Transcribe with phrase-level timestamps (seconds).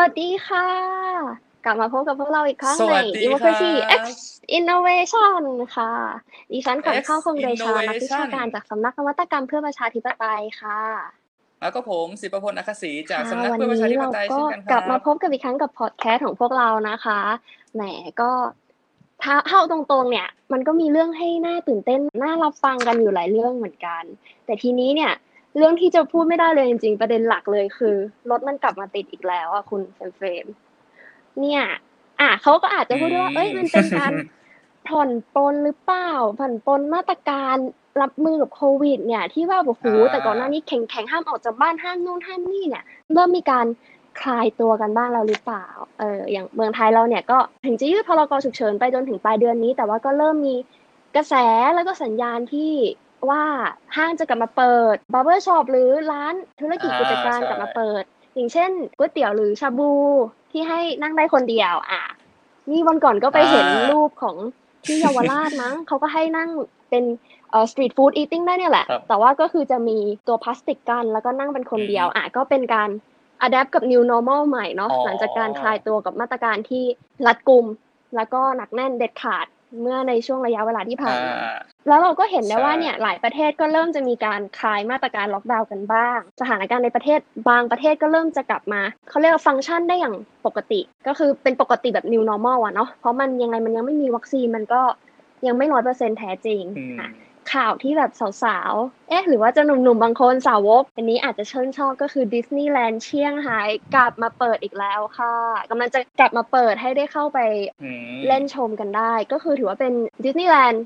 [0.00, 0.66] วัสดีค่ะ
[1.64, 4.16] กลับมาพบกับพวกเราอีกครั้งสในวัสดี Democracy ครับ X
[4.58, 5.40] Innovation
[5.76, 5.92] ค่ะ
[6.52, 10.80] ดิฉันขวัญ X ข้าวคงเดชานักวิชา Innovation การจากสำนักนวัตกรรมเพื่อประชาธิปไตยค่ะ
[11.60, 17.20] แล้วก็ผมสิบประพลอัครศรีจากค่ะสำนักวันเพื่อประชานี้ธิปเราไตยก็เช่นกันคกรัลับมาบพบกันอีกครั้งกับพอดแคสต์ของพวกเรานะคะ
[17.74, 17.82] แหม
[18.20, 18.30] ก็
[19.22, 24.02] ถ้าเข้าตรงๆเนี่ย มันก็มีเรื่องให้น่าตื่นเต้นน่ารับฟังกันอยู่หลายเรื่องเหมือนกัน
[24.44, 25.12] แต่ทีนี้เนี่ย
[25.56, 27.94] เรื่องที่จะพูดไม่ได้เลยจริง ๆ ประเด็นหลักเลยคือ
[28.30, 30.46] รถมันกลับมาติดอีกแล้วอะคุณเฟรมเฟรม
[31.40, 31.62] เนี่ย
[32.20, 34.12] อะเขาก็อาจจะพูดได้ว่าอืมเอ้ยมันเป็นการ
[34.88, 37.56] ผ่อนปลนหรือเปล่าผ่อนปลนมาตรการ
[38.00, 43.66] รับมือกับโควิด เนี่ย ที่ว่าโอ้โหแต่ก่อนหน้านี้แข็งแข็งๆห้ามออกจากบ้านห้ามนู่นห้ามนี่เนี่ยเริ่มมีการ
[44.20, 45.66] คลายตัวกันบ้างแล้วหรือเปล่า
[45.98, 50.54] เอออย่างเมืองไทยเราเนี่ยก็ถึงจะยืดพรกฉุกเฉินไปจนถึงปลายเดือนนี้ แต่ว่าก็เริ่มมี
[51.16, 51.34] กระแส
[51.74, 52.72] แล้วก็สัญญาณที่
[53.30, 53.42] ว่า
[53.96, 58.02] ห้างจะกลับมาเปิด barber shop หรือร้านธุรกิจอ่ากิจการใช่กลับมาเปิด
[58.34, 59.92] อย่างเช่นก๋วยเตี๋ยวหรือชาบู
[60.52, 62.02] ที่ให้นั่งได้คนเดียว อะ
[62.70, 64.36] นี่วันก่อนก็ไปเห็นรูปของ
[64.84, 66.48] ที่เยาวราชมั้งเขาก็ให้นั่ง
[66.90, 67.04] เป็น
[67.50, 72.88] เอ่อ street food eating ได้เนี่ยแหละครับแต่ว่าก็คือจะมีตัวพลาสติกกัน แล้วก็นั่งเป็นคนเดียวอืมอะก็เป็นการ
[73.46, 76.84] adapt กับ new normal ใหม่เนาะอ๋อหลังจากการคลายตัวกับมาตรการที่
[77.26, 77.66] รัดกุม
[78.16, 79.46] แล้วก็หนักแน่นเด็ดขาด
[79.80, 81.52] เมื่อในช่วงระยะเวลาที่ผ่านอ่ามา
[81.88, 90.14] แล้วเราก็เห็นได้ใช่ว่าเนี่ยหลายประเทศก็เริ่มจะมีการคลายมาตรการล็อกดาวน์กันบ้าง สถานการณ์ในประเทศบางประเทศก็เริ่มจะกลับมาเขาเรียกว่าฟังก์ชันได้อย่าง
[90.46, 94.82] ปกติ ก็คือเป็นปกติแบบ new normal อะเนาะเพราะมันยังไงมันยังไม่มีวัคซีนมันก็
[95.46, 97.08] ยังไม่ร้อยเปอร์เซ็นแท้จริงอืมค่ะ
[97.54, 98.10] ข่าวที่แบบ
[98.44, 103.60] สาวๆ เอ๊ะ หรือว่าจะหนุ่มๆ บางคนสาวก อันนี้อาจจะชื่นชอบก็คือดิสนีย์แลนด์เชียงไฮ้
[103.94, 105.34] กลับมาเปิดอีกแล้วค่ะ
[105.70, 107.38] กำลังจะกลับมาเปิดให้ได้เข้าไป
[107.82, 109.92] อืมเล่นชมกันได้ ก็คือถือว่าเป็น
[110.24, 110.84] ดิสนีย์แลนด์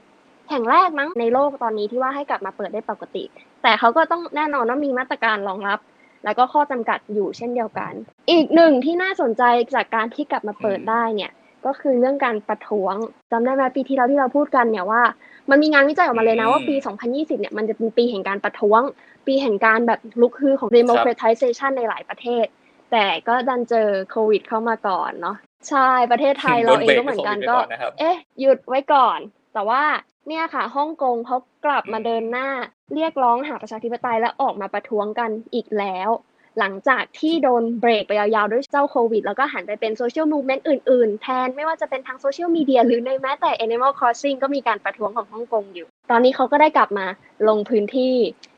[0.50, 3.24] แห่งแรกมั้งในโลกตอนนี้ที่ว่าให้กลับมาเปิดได้ปกติ
[3.62, 5.78] แต่เขาก็ต้องแน่นอนว่ามีมาตรการรองรับ
[6.24, 7.92] แล้วก็ข้อจำกัดอยู่เช่นเดียวกัน
[8.30, 9.42] อีกหนึ่งที่น่าสนใจ
[9.74, 11.32] จากการที่กลับมาเปิดได้เนี่ย
[11.66, 12.94] ก็คือเรื่องการประท้วง
[13.30, 15.02] จำได้ไหมปีที่แล้วที่เราพูดกันเนี่ยว่า
[15.50, 16.74] มันมีงานวิจัยออกมาเลยนะว่าปี
[17.08, 18.82] 2020 เนี่ยมันจะเป็นปีแห่งการประท้วง
[19.26, 22.46] ปีแห่งการแบบลุกฮือของ democratization ในหลายประเทศ
[22.92, 25.36] แต่ก็ดันเจอโควิดเข้ามาก่อนเนาะ
[25.68, 29.18] ใช่ประเทศไทยเราเองก็เหมือนกันก็โดนเบรกไปก่อนนะครับเอ๊ะ หยุดไว้ก่อน
[29.54, 29.82] แต่ว่า
[30.28, 31.36] เนี่ยค่ะฮ่องกงเขา
[31.66, 32.48] กลับมาเดินหน้า
[32.94, 36.10] เรียกร้องหาประชาธิปไตยและออกมาประท้วงกันอีกแล้ว
[36.58, 47.06] หลังจากที่โดนเบรกไปยาวๆ ด้วยเจ้าโควิด แล้วก็หันไปเป็น social movement อื่นๆ แทนไม่ว่าจะเป็นทางโซเชียลมีเดียหรือในแม้แต่ Animal Crossing ก็มีการประท้วงของฮ่องกงอยู่ ตอนนี้เขาก็ได้กลับมา
[47.48, 48.14] ลงพื้นที่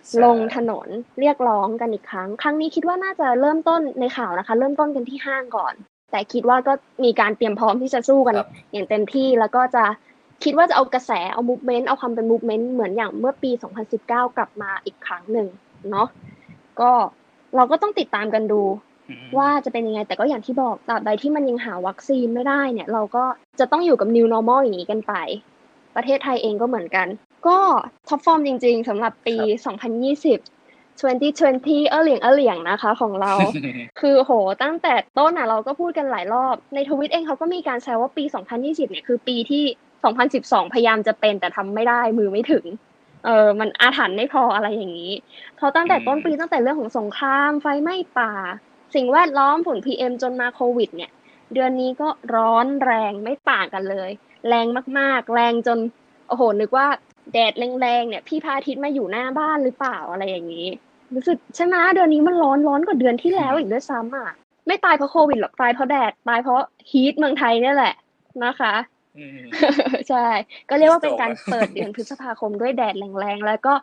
[0.07, 0.89] ใช่ลงถนน
[1.21, 5.75] เรียกร้องกันอีกครั้ง ครั้งนี้คิดว่าน่าจะเริ่มต้นในข่าวนะคะ เริ่มต้นกันที่ห้างก่อน
[6.11, 6.73] แต่คิดว่าก็
[7.05, 9.85] มีการเตรียมพร้อมที่จะสู้กันครับอย่างเต็มที่แล้วก็จะ
[10.45, 13.51] คิดว่าจะเอากระแสเอามูฟเมนต์เอาความเป็นมูฟเมนต์เหมือนอย่างเมื่อปี
[13.95, 15.49] 2019 กลับมาอีกครั้งหนึ่ง
[15.91, 16.09] เนาะ
[16.81, 16.93] ก็
[17.57, 18.63] เราก็ต้องติดตามกันดู
[19.11, 23.25] อืมว่าจะเป็นยังไงแต่ก็อย่างที่บอกตราบใดที่มันยังหาวัคซีนไม่ได้เนี่ย เราก็
[23.61, 25.15] จะต้องอยู่กับ new normal อย่างนี้กันไป
[25.97, 27.07] ประเทศไทยเองก็เหมือนกัน
[27.47, 27.59] ก็
[28.09, 29.37] top form จริง ๆสำหรับปี
[29.95, 30.55] 2020
[31.01, 33.33] 2020เออเหลียงเออเหลียงนะคะ ของเรา
[34.01, 34.33] คือโห
[34.63, 38.25] ตั้งแต่ต้นอะเราก็พูดกันหลายรอบในทวิตเองเขาก็มีการแซวว่าปี
[38.57, 39.65] 2020 เนี่ยคือปีที่
[40.23, 42.65] 2012 พยายามจะเป็นแต่ทำไม่ได้มือไม่ถึง
[43.25, 45.13] เออมันอาถรรพ์ไม่พออะไรอย่างนี้
[45.57, 48.33] เพราะตั้งแต่ต้นปีตั้งแต่เรื่องของสงครามไฟไหม้ป่า
[48.95, 51.11] สิ่งแวดล้อมฝุ่น PM จนมาโควิด เนี่ย
[51.55, 54.11] เดือนนี้ก็ร้อนแรงไม่ต่างกันเลย
[54.49, 54.67] แรง
[54.99, 55.79] มากๆ แรงจน
[56.29, 56.87] โอ้โหนึกว่า
[57.33, 60.69] แดดแรงๆเนี่ย พี่พระอาทิตย์มาอยู่หน้าบ้านหรือเปล่าอะไรอย่างนี้
[61.15, 64.31] รู้สึกใช่ไหมเดือนนี้มันร้อนร้อนกว่าเดือนที่แล้วอีกด้วยซ้ำอะ
[64.67, 67.95] ไม่ตายเพราะโควิดหรอกตายเพราะแดดตายเพราะฮีทเมืองไทยเนี่ยแหละ
[68.45, 68.94] นะคะอืม
[70.09, 70.27] ใช่
[70.69, 73.75] ก็เรียกว่าเป็น Stove การอะเปิดเดือนพฤษภาคมด้วยแดดแรงๆ แล้วก็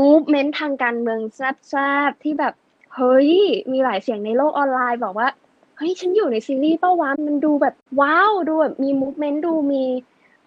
[0.00, 2.54] movement ทางการเมืองแซ่บๆ ที่แบบ
[2.94, 3.30] เฮ้ย
[3.72, 5.28] มีหลายเสียงในโลกออนไลน์บอกว่า
[5.76, 9.84] เฮ้ย ฉันอยู่ในซีรีส์ป้าวะมันดูแบบว้าว ดูแบบมี movement ดูมี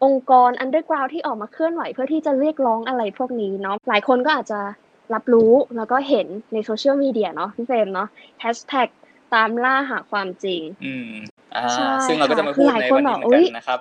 [0.03, 4.59] องค์กร underground ที่ออกมาเคลื่อนไหว เพื่อที่จะเรียกร้องอะไรพวกนี้เนาะหลายคนก็อาจจะ
[5.13, 8.07] รับรู้แล้วก็เห็นในโซเชียลมีเดียเนาะพี่เฟรมเนาะ
[8.43, 8.89] hashtag
[9.33, 11.11] ตามล่าหาความจริง อืม
[11.55, 13.79] อ่าใช่ซึ่งเราก็จะมาค่ะพูดคือหลายในคนวันนี้บอกเหมือนอุ๊กัยนนะครับ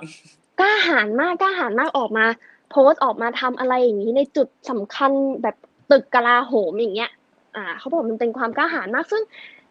[0.60, 2.26] กล้าหาญมากกล้าหาญมากออกมา
[2.70, 5.10] โพสต์ออกมาทำอะไรอย่างนี้ในจุดสำคัญ
[5.42, 5.56] แบบ
[5.90, 7.10] ตึกกลาโหมอย่างเงี้ย
[7.56, 9.22] อ่าเขาบอกมันเป็นความกล้าหาญมาก ซึ่ง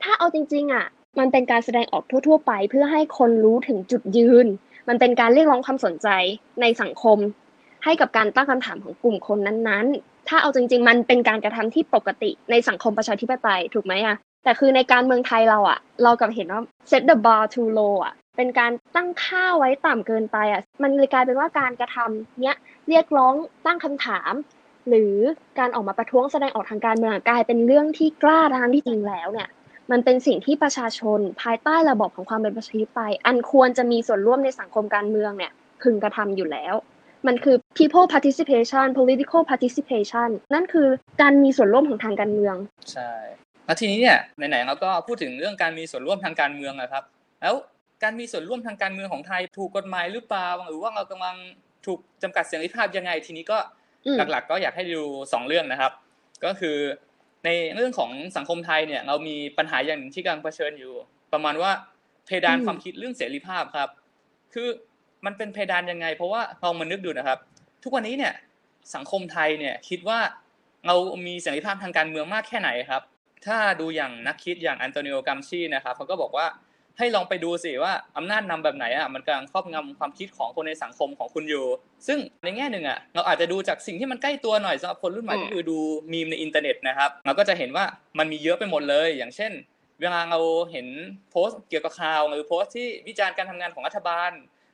[0.04, 0.86] ถ้าเอาจริง ๆ อะ
[1.20, 4.48] มันเป็นการแสดงออกทั่ว ๆ ไป เพื่อให้คนรู้ถึงจุดยืน
[4.90, 6.08] มันเป็นการเรียกร้องความสนใจ
[6.62, 7.18] ในสังคม
[7.84, 22.58] ให้กับการตั้งคำถามของกลุ่มคนนั้นๆ ถ้าเอาจริง ๆ มันเป็นการกระทำที่ปกติในสังคมประชาธิปไตยถูกไหมอะแต่คือในการเมืองไทยเราอะ เรากลับเห็นว่า set the bar too low อะ เป็นการตั้งค่าไว้ต่ำเกินไปอะมันเลยกลายเป็นว่าการกระทำเนี้ย
[22.90, 23.34] เรียกร้อง
[23.66, 24.34] ตั้งคำถาม
[24.90, 25.16] หรือ
[25.60, 29.50] การออกมาประท้วงแสดงออกทางการเมืองกลายเป็นเรื่องที่กล้าทางที่จริงแล้วเนี่ย
[29.92, 35.52] มันเป็นสิ่งที่ประชาชนภายใต้ระบบของความเป็นประชาธิปไตยอันควรจะมีส่วนร่วมในสังคมการเมืองเนี่ย
[35.84, 36.76] พึงกระทำอยู่แล้ว
[37.28, 40.88] มันคือ people participation political participation นั่นคือ
[41.22, 42.56] การมีส่วนร่วมของทางการเมือง
[42.92, 43.12] ใช่
[43.66, 47.04] แล้วทีนี้เนี่ยไหนๆเราก็พูดถึงเรื่องการมีส่วนร่วมทางการเมืองอะครับ
[47.42, 47.56] แล้ว
[48.04, 51.36] การมีส่วนร่วมทางการเมืองของไทยถูกกฎหมายหรือเปล่าหรือว่าเรากำลัง
[51.86, 53.58] ถูกจำกัดเสรีภาพยังไง ทีนี้ก็
[54.06, 55.04] อืมหลักๆ ก็อยากให้ดู
[55.34, 55.92] สองเรื่องนะครับ
[56.46, 56.78] ก็คือ
[57.46, 60.94] ในเรื่องของสังคมไทยเนี่ย เรามีปัญหาอย่างหนึ่งที่กำลังเผชิญอยู่
[61.34, 61.72] ประมาณว่า
[62.26, 63.90] เพดานอืมความคิดเรื่องเสรีภาพครับ
[64.54, 64.68] คือ
[65.26, 67.40] มันเป็นเพดานยังไง เพราะว่าลองมานึกดูนะครับ
[67.84, 68.34] ทุกวันนี้เนี่ย
[68.96, 70.20] สังคมไทยเนี่ยคิดว่า
[70.88, 70.96] เรา
[71.28, 73.02] มีเสรีภาพทางการเมืองมากแค่ไหนครับ
[73.46, 76.46] ถ้าดูอย่างนักคิดอย่างอันโตนิโอกัมชีนะครับเขาก็บอกว่า
[77.00, 81.66] ให้ลองไปดูสิว่าอำนาจนำแบบไหนอะมันกำลังครอบงำความคิดของคนในสังคมของคุณอยู่
[82.08, 85.78] ซึ่งในแง่หนึ่งอะเราอาจจะดูจากสิ่งที่มันใกล้ตัวหน่อยสำหรับคนรุ่นใหม่อืมก็คือดู
[86.12, 87.86] มีมในอินเทอร์เน็ตนะครับเราก็จะเห็นว่า
[88.20, 89.52] มันมีเยอะไปหมดเลย อย่างเช่น
[90.02, 90.40] เวลาเรา
[90.72, 90.88] เห็น
[91.32, 94.32] โพสต์เกี่ยวกับข่าวหรือโพสต์ที่วิจารณ์การทำงานของรัฐบาล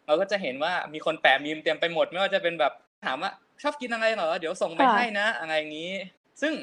[0.07, 2.73] เราก็จะเห็นว่ามีคนแปะมีมเต็มไปหมดไม่ว่าจะเป็นแบบ
[3.05, 3.31] ถามว่า
[3.63, 5.91] ชอบกินอะไรเหรอเดี๋ยวส่งไปค่ะให้นะอะไรอย่างนี้
[6.41, 6.53] ซึ่ง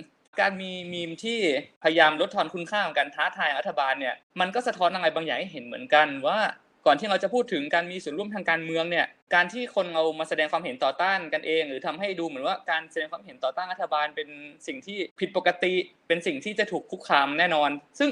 [0.40, 1.38] การมีมีมที่
[1.82, 6.38] พยายามลดทอนคุณค่าของการท้าทายรัฐบาลเนี่ยมันก็สะท้อนอะไรบางอย่างให้เห็นเหมือนกันว่า
[6.86, 14.28] ก่อนที่เราจะพูดถึงการมีส่วนร่วมทางการเมืองเนี่ย การที่คนเรามาแสดงความเห็นต่อต้านกันเอง หรือทำให้ดูเหมือนว่าการแสดงความเห็นต่อต้านรัฐบาล เป็น
[14.66, 15.74] สิ่งที่ผิดปกติ
[16.08, 18.10] เป็นสิ่งที่จะถูกคุกคามแน่นอน ซึ่ง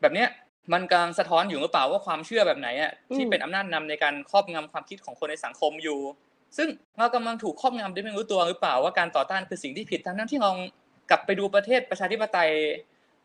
[0.00, 0.28] แบบเนี้ย
[0.72, 6.00] มันกำลังสะท้อนอยู่หรือเปล่าว่าความเชื่อแบบไหนอะที่อืมเป็นอำนาจนำในการครอบงำความคิดของคนในสังคมอยู่
[6.56, 6.68] ซึ่ง
[6.98, 10.50] เรากำลังถูกครอบงำโดยไม่รู้ตัวหรือเปล่าว่าการต่อต้านคือสิ่งที่ผิดทั้งนั้นที่เรา
[11.10, 12.50] กลับไปดูประเทศประชาธิปไตย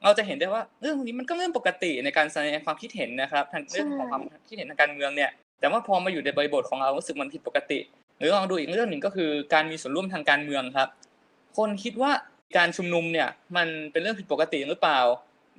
[0.03, 7.79] เราจะเห็นได้ว่าเรื่องนี้มันก็เรื่องปกติในการแสดงความคิดเห็นนะครับทางเรื่องของความคิดเห็นทางการเมืองเนี่ย แต่ว่าพอมาอยู่ในบริบทของเรารู้สึกมันผิดปกติ
[8.19, 10.89] หรือลองดูอีกเรื่องหนึ่งก็คือการมีส่วนร่วมทางการเมืองครับ
[11.57, 12.11] คนคิดว่า
[12.57, 14.99] การชุมนุมเนี่ยมันเป็นเรื่องผิดปกติหรือเปล่า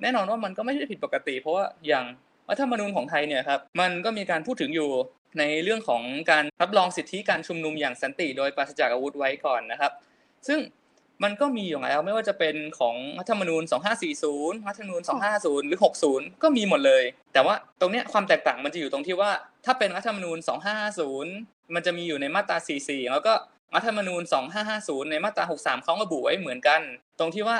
[0.01, 2.05] แน่นอนว่ามันก็ไม่ใช่ผิดปกติ เพราะว่าอย่าง
[2.49, 4.89] รัฐธรรมนูญของไทยเนี่ยครับมันก็มีการพูดถึงอยู่
[5.39, 6.01] ในเรื่องของ
[6.31, 9.91] การรับรองสิทธิการชุมนุมอย่างสันติ โดยปราศจากอาวุธไว้ก่อนนะครับ
[10.47, 10.59] ซึ่ง
[11.23, 13.63] มันก็มีอยู่แล้วไม่ว่าจะเป็นของรัฐธรรมนูญ
[14.15, 15.01] 2540 รัฐธรรมนูญ
[15.33, 15.79] 250 หรือ
[16.09, 17.03] 60 ก็มีหมดเลย
[17.33, 19.31] แต่ว่าตรงเนี้ยความแตกต่างมันจะอยู่ตรงที่ว่า
[19.65, 20.37] ถ้าเป็นรัฐธรรมนูญ
[21.05, 23.33] 2550 มันจะมีอยู่ในมาตรา 44 แล้วก็
[23.75, 24.21] รัฐธรรมนูญ
[24.67, 26.81] 2550 ในมาตรา 63เขาระบุไว้เหมือนกัน
[27.19, 27.57] ตรงที่ว่า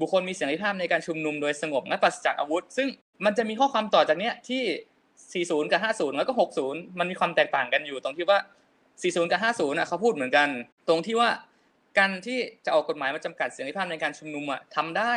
[0.00, 2.88] บุคคลมีเสรีภาพในการชุมนุมโดยสงบและปราศจากอาวุธ ซึ่ง
[3.24, 6.32] มันจะมีข้อความต่อจากเนี้ยที่ 40 กับ 50 แล้วก็
[6.64, 8.38] 60 มันมีความแตกต่างกันอยู่ตรงที่ว่า
[8.86, 10.48] 40 กับ 50น่ะเขาพูดเหมือนกัน
[10.88, 11.28] ตรงที่ว่า
[11.98, 15.14] การที่จะออกกฎหมายมาจำกัดเสรีภาพในการชุมนุมอะทำได้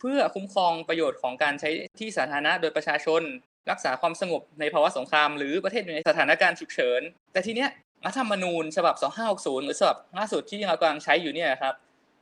[0.00, 3.22] เพื่อคุ้มครองประโยชน์ของการใช้ที่สาธารณะโดยประชาชน
[3.70, 7.00] รักษาความสงบในภาวะสงคราม หรือประเทศอยู่ในสถานการณ์ฉุกเฉิน
[7.32, 7.70] แต่ทีเนี้ย
[8.06, 8.94] รัฐธรรมนูญฉบับ
[9.30, 11.74] 2560 หรือฉบับล่าสุดที่เรากำลังใช้อยู่เนี่ยครับ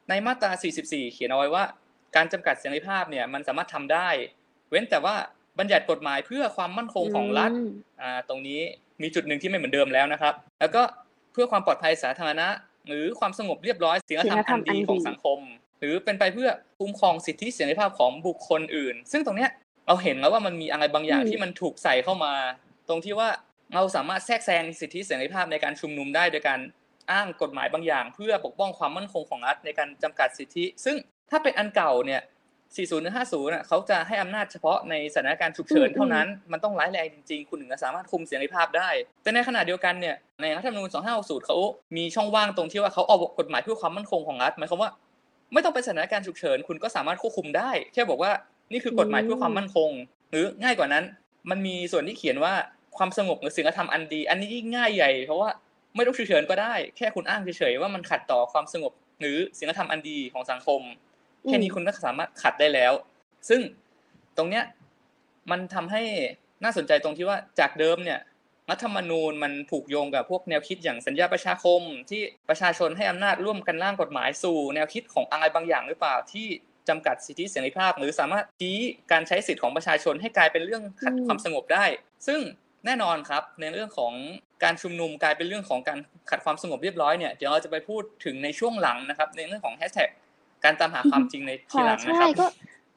[0.08, 0.50] ในมาตรา
[0.84, 1.64] 44 เขียนเอาไว้ว่า
[2.16, 4.08] การจำกัดเสรีภาพเนี่ยมันสามารถทำได้
[4.70, 5.16] เว้นแต่ว่า
[5.58, 7.70] บัญญัติกฎหมายเพื่อความมั่นคงของรัฐอืม
[8.00, 8.60] อ่าตรงนี้
[9.02, 10.82] มีจุดหนึ่งที่ไม่เหมือนเดิมแล้วนะครับ แล้วก็
[11.32, 12.48] เพื่อความปลอดภัยสาธารณะ
[12.88, 15.38] หรือความสงบเรียบร้อยศีลธรรมอันดีของสังคม
[15.80, 16.48] หรือเป็นไปเพื่อ
[16.78, 19.50] คุ้มครองสิทธิเสรีภาพของบุคคลอื่น ซึ่งตรงเนี้ย
[19.86, 22.32] เราเห็นแล้วว่ามันมีอะไรบางอย่างอืมที่มันถูกใส่เข้ามา
[22.88, 23.28] ตรงที่ว่า
[23.74, 26.60] เราสามารถแทรกแซงสิทธิเสรีภาพในการชุมนุมได้โดยการ
[27.12, 30.96] อ้างกฎหมายบางอย่าง เพื่อปกป้องความมั่นคงของรัฐในการจำกัดสิทธิ ซึ่ง
[31.30, 32.22] ถ้าเป็นอันเก่าเนี่ย
[32.76, 38.88] 40หรือ50น่ะเขาจะให้อำนาจเฉพาะในสถานการณ์ฉุกเฉินอืมเท่านั้น มันต้องร้ายแรงจริงๆ คุณถึงจะสามารถคุมเสรีภาพได้
[39.22, 40.88] แต่ในขณะเดียวกันเนี่ย ในรัฐธรรมนูญ
[41.18, 41.56] 2560เขา
[41.96, 44.90] มีช่องว่างตรงที่ว่าเขาออกกฎหมายเพื่อความมั่นคงของรัฐหมายความว่า
[45.52, 48.32] ไม่ต้องเป็นสถานการณ์ฉุกเฉิน คุณก็สามารถควบคุมได้ แค่บอกว่า
[48.72, 49.90] นี่คือกฎหมายเพื่อความมั่นคง
[50.30, 51.04] หรือง่ายกว่านั้น
[51.50, 52.54] มันมีส่วนที่เขียนว่า
[52.96, 55.50] ความสงบหรือศีลธรรมอันดี อันนี้ยิ่งง่ายใหญ่เพราะว่า
[55.96, 60.80] ไม่ต้องฉุกเฉินก็ได้ แค่คุณอ้างเฉยๆว่ามันขัดต่อความสงบหรือศีลธรรมอันดีของสังคม
[61.48, 62.92] แค่นี้คุณก็สามารถขัดได้แล้ว
[63.48, 63.60] ซึ่ง
[64.36, 64.64] ตรงเนี้ย
[65.50, 66.02] มันทำให้
[66.64, 68.20] น่าสนใจตรงที่ว่าจากเดิมเนี่ย
[68.70, 71.80] รัฐธรรมนูญมันผูกโยงกับพวกแนวคิดอย่างสัญญาประชาคม
[72.10, 76.46] ที่ประชาชนให้อำนาจร่วมกันร่างกฎหมายสู่ แนวคิดของอะไรบางอย่างหรือเปล่าที่
[76.88, 78.78] จำกัดสิทธิเสรีภาพ หรือสามารถชี้
[79.12, 81.84] การใช้สิทธิของประชาชนให้กลายเป็นเรื่องขัดอืมความสงบได้
[82.26, 82.40] ซึ่ง
[82.86, 84.12] แน่นอนครับในเรื่องของ
[84.64, 85.98] การชุมนุมกลายเป็นเรื่องของการ
[86.30, 90.10] ขัดความสงบเรียบร้อยเนี่ยเดี๋ยวเราจะไปพูดถึงในช่วงหลังนะครับในเรื่องของแฮชแท็ก
[90.64, 92.46] การตามหาความจริงในทีค่ะหลังนะใช่ครับก็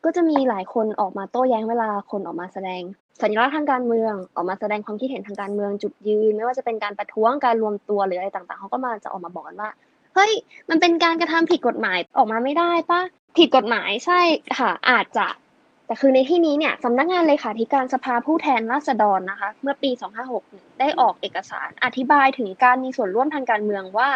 [0.05, 2.81] ก็จะมีหลายคนออกมาโต้แย้งเวลาคนออกมาแสดง
[3.21, 9.69] สัญลักษณ์ทางการเมืองออกมาแสดงความคิดเห็นทางการเมืองจุดยืน ไม่ว่าจะเป็นการประท้วงการรวมตัวหรืออะไรต่างๆเขาก็มาจะออกมาบอกกันว่า
[10.15, 10.31] เฮ้ย
[10.69, 13.01] มันเป็นการกระทำผิดกฎหมายออกมาไม่ได้ปะ
[13.37, 14.19] ผิดกฎหมายใช่
[14.59, 15.27] ค่ะอาจจะ
[15.85, 19.91] แต่คือในที่นี้เนี่ยสำนักงานเลขาธิการสภาผู้แทนราษฎรนะคะ เมื่อปี
[20.35, 24.09] 2561 ได้ออกเอกสารอธิบายถึงการมีส่วนร่วมทางการเมืองว่า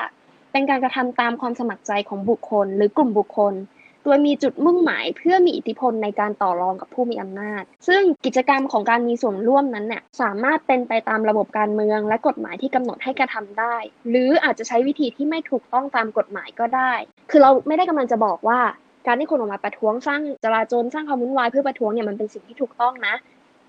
[0.51, 3.55] เป็นการกระทำตามความสมัครใจของบุคคล หรือกลุ่มบุคคล
[4.03, 13.75] โดยมีจุดมุ่งหมายเพื่อมีอิทธิพลในการต่อรองกับผู้มีอำนาจ ซึ่งกิจกรรมของการมีส่วนร่วมนั้นเนี่ยสามารถเป็นไปตามระบบการเมืองและกฎหมายที่กำหนดให้กระทำได้
[14.09, 16.93] หรืออาจจะใช้วิธีที่ไม่ถูกต้องตามกฎหมายก็ได้
[17.29, 18.59] คือเราไม่ได้กำลังจะบอกว่า
[19.07, 23.15] การที่คนออกมาประท้วงสร้างจลาจลสร้างความวุ่นวายเพื่อประท้วงเนี่ยมันเป็นสิ่งที่ถูกต้องนะ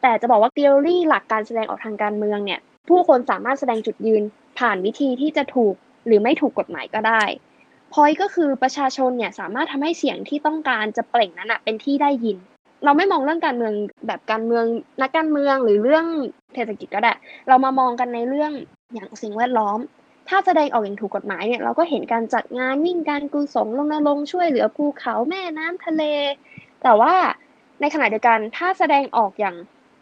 [0.03, 4.23] แต่จะบอกว่า theory หลักการแสดงออกทางการเมืองเนี่ยผู้คนสามารถแสดงจุดยืน
[4.59, 5.75] ผ่านวิธีที่จะถูก
[6.07, 7.23] หรือไม่ถูกกฎหมายก็ได้
[7.93, 12.39] พอยก็คือประชาชนเนี่ยสามารถทำให้เสียงที่ต้องการจะเปล่งนั้นอะเป็นที่ได้ยิน
[12.85, 13.75] เราไม่มองเรื่องการเมือง
[14.07, 14.65] แบบการเมือง
[15.03, 16.07] นักการเมืองหรือเรื่อง
[16.55, 17.13] เศรษฐกิจก็ได้
[17.49, 18.53] เรามามองกันในเรื่อง
[18.95, 19.79] อย่างสิ่งแวดล้อม
[20.29, 26.03] ถ้าแสดงออกอย่างถูกกฎหมายเนี่ยเราก็เห็นการจัดงานวิ่งการกุศลลงนรงช่วยเหลือภูเขาแม่น้ำทะเล
[26.83, 27.15] แต่ว่า
[27.81, 29.57] ในขณะเดียวกันถ้าแสดงออกอย่าง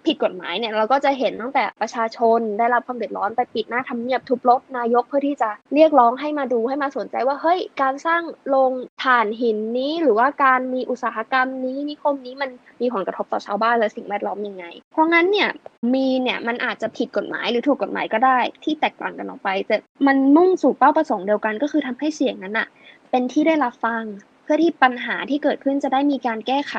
[0.08, 8.72] ผิดกฎหมายเนี่ยเราก็จะเห็นตั้งแต่ประชาชนได้รับความเดือดร้อนไปปิดหน้าทำเนียบทุบรถนายกเพื่อที่จะเรียกร้องให้มาดูให้มาสนใจว่าเฮ้ยการสร้างโรง
[9.04, 12.50] ถ่านหินนี้ หรือว่าการมีอุตสาหกรรมนี้นิคมนี้มัน
[12.80, 15.48] มีผลกระทบต่อชาวบ้านและสิ่งแวดล้อมยังไง เพราะงั้นเนี่ย
[15.94, 22.68] มีเนี่ยมันอาจจะผิดกฎหมายหรือถูกกฎหมายก็ได้ที่แตกต่างกันออกไปแต่มันมุ่งสู่เป้าประสงค์เดียวกันก็คือทำให้เสียงนั้นอะ
[23.10, 24.02] เป็นที่ได้รับฟัง
[24.42, 26.76] เพื่อที่ปัญหาที่เกิดขึ้นจะได้มีการแก้ไข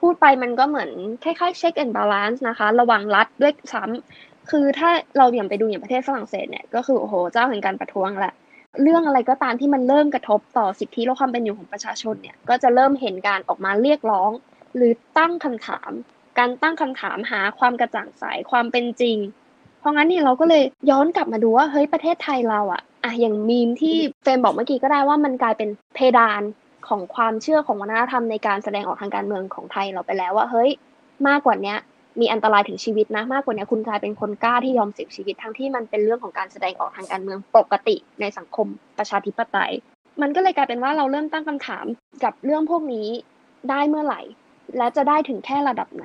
[0.00, 0.90] พูดไปมันก็เหมือน
[1.24, 8.34] คล้ายๆ check and balance นะคะ ระหว่างรัฐด้วยซ้ำคือถ้าเราอย่างไปดูอย่างประเทศฝรั่งเศสเนี่ยก็คือโอ้โหเจ้าแห่งการประท้วงแหละ
[8.82, 14.30] เรื่องอะไรก็ตามที่มันเริ่มกระทบต่อสิทธิและความเป็นอยู่ของประชาชนเนี่ยก็จะเริ่มเห็นการออกมาเรียกร้อง
[14.76, 15.90] หรือตั้งคำถาม
[16.38, 19.16] การตั้งคำถามหาความกระจ่างใสความเป็นจริง
[19.80, 26.42] เพราะงั้นเนี่ยเราก็เลยย้อนกลับมาดูว่าเฮ้ยประเทศไทยเราอะอะอย่างมีมที่เฟรมบอกเมื่อกี้ก็ได้ว่ามันกลายเป็นเพดาน
[26.88, 30.70] ของความเชื่อของวัฒนธรรมในการแสดงออกทางการเมืองของไทยเราไปแล้วว่าเฮ้ย
[31.28, 31.78] มากกว่าเนี้ย
[32.20, 38.66] มีอันตรายถึงชีวิตนะ มากกว่านี้คุณกลายเป็นคนกล้าที่ยอมเสี่ยงชีวิตทั้งที่มันเป็นเรื่องของการแสดงออกทางการเมืองปกติในสังคม
[38.98, 39.72] ประชาธิปไตย
[40.20, 41.84] มันก็เลยกลายเป็นว่าเราเริ่มตั้งคำถาม
[42.24, 43.06] กับเรื่องพวกนี้
[43.70, 44.20] ได้เมื่อไหร่
[44.76, 46.04] และจะได้ถึงแค่ระดับไหน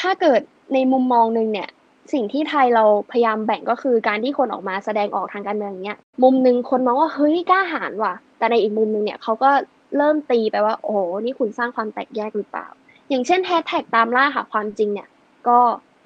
[0.00, 0.40] ถ้าเกิด
[0.74, 1.68] ในมุมมองหนึ่งเนี่ย
[2.12, 9.50] สิ่งที่ไทยเราพยายามแบ่งก็คือการที่คนออกมาแสดงออกทางการเมืองเนี้ยมุมหนึ่งคนมองว่าเฮ้ยกล้าหาญว่ะ แต่ในอีกมุมหนึ่งเนี่ยเขาก็
[9.96, 12.66] เริ่มตีไปว่า โอ้โหนี่คุณสร้างความแตกแยกหรือเปล่า
[13.10, 15.08] อย่างเช่นแฮชแท็กตามล่าหาความจริงเนี่ย
[15.48, 15.58] ก็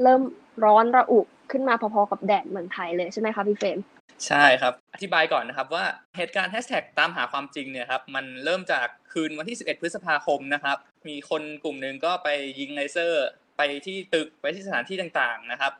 [0.02, 0.22] เริ่ม
[0.64, 3.78] ร้อนระอุขึ้นมาพอๆกับแดดเมืองไทยเลยใช่ไหมคะพี่เฟรม
[4.26, 5.84] ใช่ครับ อธิบายก่อนนะครับว่า
[6.16, 10.76] เหตุการณ์แฮชแท็กตามหาความจริงเนี่ยครับมันเริ่มจากคืนวันที่ 11 พฤษภาคมนะครับ
[11.08, 12.28] มีคนกลุ่มหนึ่งก็ไป
[12.58, 13.24] ยิงเลเซอร์
[13.56, 15.72] ไปที่ตึกไปที่สถานที่ต่างๆนะครับ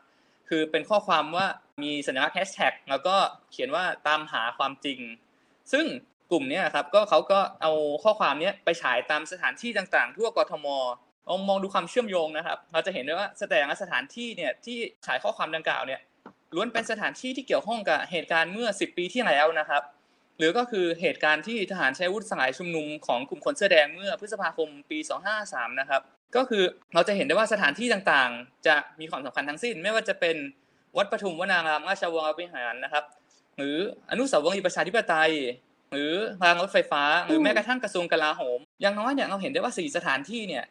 [0.49, 1.47] คือเป็นข้อความว่า
[1.83, 3.15] มีสัญลักษณ์แฮชแท็กแล้วก็
[3.51, 4.99] เขียนว่าตามหาความจริง
[5.71, 5.85] ซึ่ง
[6.31, 7.71] กลุ่มนี้ครับก็เขาก็เอา
[8.03, 10.67] ข้อความนี้ไปฉายตามสถานที่ต่างๆ ทั่วกทม
[11.29, 15.99] ลองมองดูความเชื่อมโยงนะครับ เราจะเห็นได้ว่าแต่ละสถานที่เนี่ยที่ฉายข้อความดังกล่าวเนี่ย
[16.55, 19.83] ล้วนเป็นสถานที่ที่เกี่ยวข้องกับเหตุการณ์เมื่อ 10 ปีที่แล้วนะครับ
[20.37, 24.97] หรือก็คือเหตุการณ์ที่ทหารใช้วุธสลายชุมนุมของกลุ่มคนเสื้อแดงเมื่อพฤษภาคมปี
[25.39, 26.01] 253 นะครับ
[26.35, 30.35] ก็คือเราจะเห็นได้ว่าสถานที่ต่างๆ จะมีความสำคัญทั้งสิ้น ไม่ว่าจะเป็น
[30.97, 33.03] วัดปทุมวนารามราชวงศ์วิหารนะครับ
[33.57, 33.77] หรือ
[34.11, 35.33] อนุสาวรีย์ประชาธิปไตย
[35.91, 36.13] หรือ
[36.43, 40.63] รางรถไฟฟ้า หรือแม้กระทั่งกระทรวงกลาโหม อย่างน้อยเนี่ยเราเห็นได้ว่าสี่สถานที่เนี่ย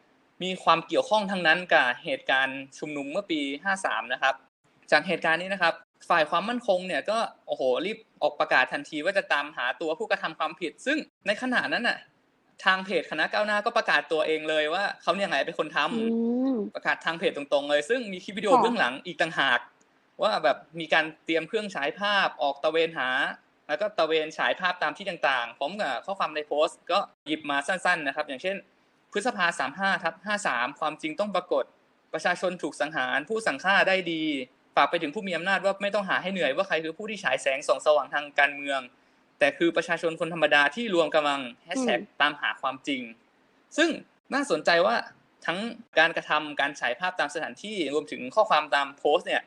[0.43, 3.39] มีความเกี่ยวข้องทั้งนั้นกับเหตุการณ์ชุมนุมเมื่อปี
[3.77, 4.35] 53 นะครับ
[4.91, 5.73] จากเหตุการณ์นี้นะครับ
[6.09, 10.97] ฝ่ายความมั่นคงเนี่ยก็โอ้โหรีบออกประกาศทันทีว่าจะตามหาตัวผู้กระทำความผิด ซึ่ง
[11.27, 11.97] ในขณะนั้นน่ะ
[12.65, 19.59] ทางเพจคณะก้าวหน้าก็ประกาศตัวเองเลยว่าเขาเนี่ยไงเป็นคนทำประกาศทางเพจตรงๆเลย ซึ่งมีคลิปวิดีโอเบื้องหลังอีกต่างหาก
[20.21, 23.09] ว่าแบบมีการเตรียมเครื่องฉายภาพออกตะเวนหา
[23.67, 28.55] แล้วก็ตะเวนฉายภาพตามที่ต่างๆพร้อมกับข้อความในโพสต์ก็หยิบมาสั้นๆนะครับ อย่างเช่น
[29.11, 31.63] พฤษภาสามห้าทับห้าสามความจริงต้องปรากฏ
[32.13, 34.23] ประชาชนถูกสังหาร ผู้สังฆ่าได้ดี
[34.75, 38.79] ฝากไปถึงผู้มีอำนาจว่าไม่ต้องหาให้เหนื่อยว่าใครคือผู้ที่ฉายแสงส่องสว่างทางการเมือง
[39.39, 43.01] แต่คือประชาชนคนธรรมดาที่รวมกำลังแฮชแท็กตามหาความจริง
[43.77, 43.89] ซึ่ง
[44.33, 44.95] น่าสนใจว่า
[45.45, 45.57] ทั้ง
[45.99, 49.43] การกระทำการฉายภาพตามสถานที่รวมถึงข้อความตามโพสต์เนี่ย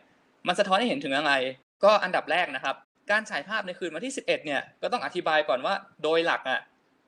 [0.47, 1.33] มันสะท้อนให้เห็นถึงอะไร
[1.85, 2.77] ก็อันดับแรกนะครับ
[3.11, 6.61] การฉายภาพในคืนวันที่ 11 เนี่ยก็ต้องอธิบายก่อนว่าโดยหลักอะ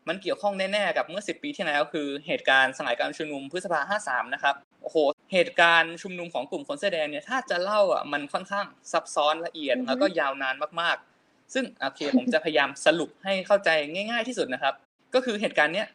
[0.08, 4.96] มันเกี่ยวข้องแน่ๆกับเมื่อ 10 ปีที่แล้วคือเหตุการณ์สลายการชุมนุมพฤษภา 53 นะครับโอ้โห
[5.32, 14.74] เหตุการณ์ชุมนุมของกลุ่มคนเสื้อแดงเนี่ยถ้าจะเล่าอะมันค่อนข้างซับซ้อนละเอียดแล้วก็ยาวนานมากๆ ซึ่งโอเคผมจะพยายามสรุปให้เข้าใจง่าย ๆที่สุดนะครับ
[15.14, 15.88] ก็คือเหตุการณ์เนี้ย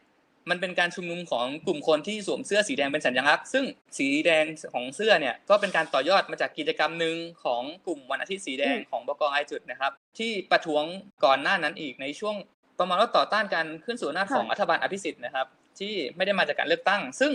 [0.50, 3.64] มันเป็นการชุมนุมของกลุ่มคนที่สวมเสื้อสีแดงเป็นสัญลักษณ์ซึ่ง
[3.98, 10.84] สีแดงของเสื้อเนี่ยก็เป็นการต่อยอดมาจากกิจกรรมหนึ่งของกลุ่มวันอาทิตย์สีแดงของบกไอจุดนะครับ ที่ประท้วง
[11.24, 12.34] ก่อนหน้านั้นอีกในช่วง
[12.78, 15.46] ประมาณว่าต่อต้านการขึ้นสู่หน้าของรัฐบาลอภิสิทธิ์นะครับ
[15.78, 17.32] ที่ไม่ได้มาจากการเลือกตั้ง ซึ่ง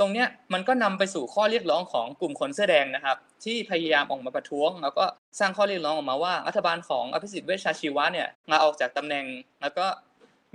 [0.00, 5.04] ตรงเนี้ยมันก็นำไปสู่ข้อเรียกร้องของกลุ่มคนเสื้อแดงนะครับ ที่พยายามออกมาประท้วง แล้วก็
[5.38, 9.24] สร้างข้อเรียกร้องออกมาว่ารัฐบาลของอภิสิทธิ์เวชชาชีวะเนี่ยลาออกจากตำแหน่ง
[9.62, 9.86] แล้วก็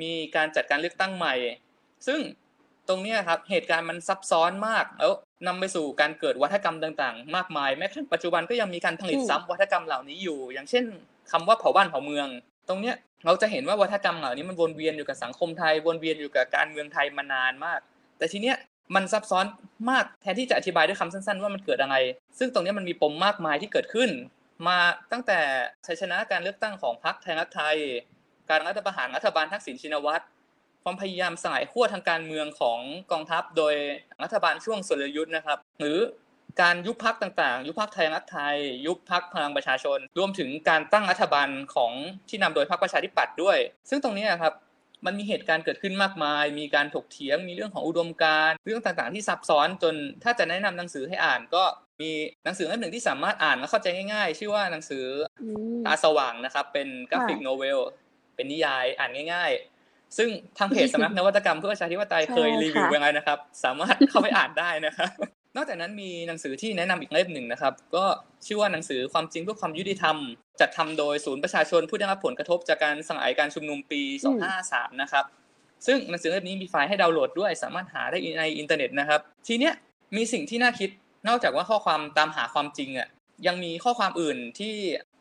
[0.01, 1.35] มีการจัดการเลือกตั้งใหม่
[2.07, 2.19] ซึ่ง
[2.87, 5.11] ตรงนี้ครับเหตุการณ์มันซับซ้อนมากแล้ว
[5.47, 10.85] นำไปสู่การเกิดวัฒกรรมต่างๆ มากมายแม้กระทั่งปัจจุบันก็ยังมีการผลิตซ้ำวัฒกรรมเหล่านี้อยู่ อย่างเช่น
[11.31, 12.27] คำว่าเผาบ้านเผาเมือง
[12.69, 17.79] ตรงเนี้ยเราจะเห็นว่าวัฒกรรมเหล่านี้มันวนเวียนอยู่กับสังคมไทยวนเวียนอยู่กับการเมืองไทยมานานมาก
[18.17, 18.57] แต่ทีเนี้ย
[18.95, 19.45] มันซับซ้อน
[19.89, 21.95] มากแทนที่จะอธิบายด้วยคำสั้นๆ ว่ามันเกิดอะไร
[22.39, 24.09] ซึ่งตรงนี้มันมีปมมากมายที่เกิดขึ้น
[24.67, 24.77] มา
[25.11, 25.39] ตั้งแต่
[25.87, 27.77] ชัยชนะการเลือกตั้งของพรรคไทยรักไทย
[28.49, 30.23] การรัฐประหารรัฐบาลทักษิณชินวัตร
[30.83, 32.79] ความพยายามสลายขั้วทางการเมืองของ
[33.11, 33.75] กองทัพ โดย
[34.23, 35.99] รัฐบาลช่วงสุรยุทธ์นะครับ หรือ
[36.61, 41.91] การยุบพักต่างๆ ยุบพักไทยรักไทย ยุบพักพลังประชาชน รวมถึงการตั้งรัฐบาลของ
[42.29, 43.57] ที่นำโดยพรรคประชาธิปัตย์ด้วย
[43.89, 44.53] ซึ่งตรงนี้ครับ
[45.05, 51.63] มันมีเหตุการณ์เกิดขึ้นมากมาย มีการถกเถียง มีเรื่องของอุดมการณ์ เรื่องต่างๆ ที่ซับซ้อนจนถ้าจะแนะนำหนังสือให้อ่านก็
[52.01, 52.11] มี
[52.43, 55.05] หนังสือเล่มหนึ่งที่สามารถอ่านและเข้าใจง่ายๆ ชื่อว่าหนังสือ
[55.85, 57.79] ตาสว่างนะครับ เป็น graphic novel
[58.35, 59.80] เป็นนิยายอ่านง่าย ๆ
[60.17, 65.09] ซึ่งทางเพจสำนักนวัตกรรมเพื่อประชาธิปไตยเคยรีวิวไว้แล้วนะครับ สามารถเข้าไปอ่านได้นะครับ
[65.55, 68.05] นอกจากนั้นมีหนังสือที่แนะนำอีกเล่มหนึ่งนะครับ ก็
[68.45, 70.15] ชื่อว่าหนังสือความจริงเพื่อความยุติธรรม
[70.61, 74.01] จัดทำโดยศูนย์ประชาชนผู้ได้รับผลกระทบจากการสลายการชุมนุมปี
[74.51, 75.25] 2553 นะครับ
[75.85, 79.73] ซึ่งหนังสือเล่มนี้มีไฟล์ให้ดาวน์โหลดด้วย สามารถหาได้ในอินเทอร์เน็ตนะครับ ทีเนี้ย
[80.15, 80.89] มีสิ่งที่น่าคิด
[81.27, 83.07] นอกจากว่าข้อความตามหาความจริงอะ
[83.47, 84.75] ยังมีข้อความอื่นที่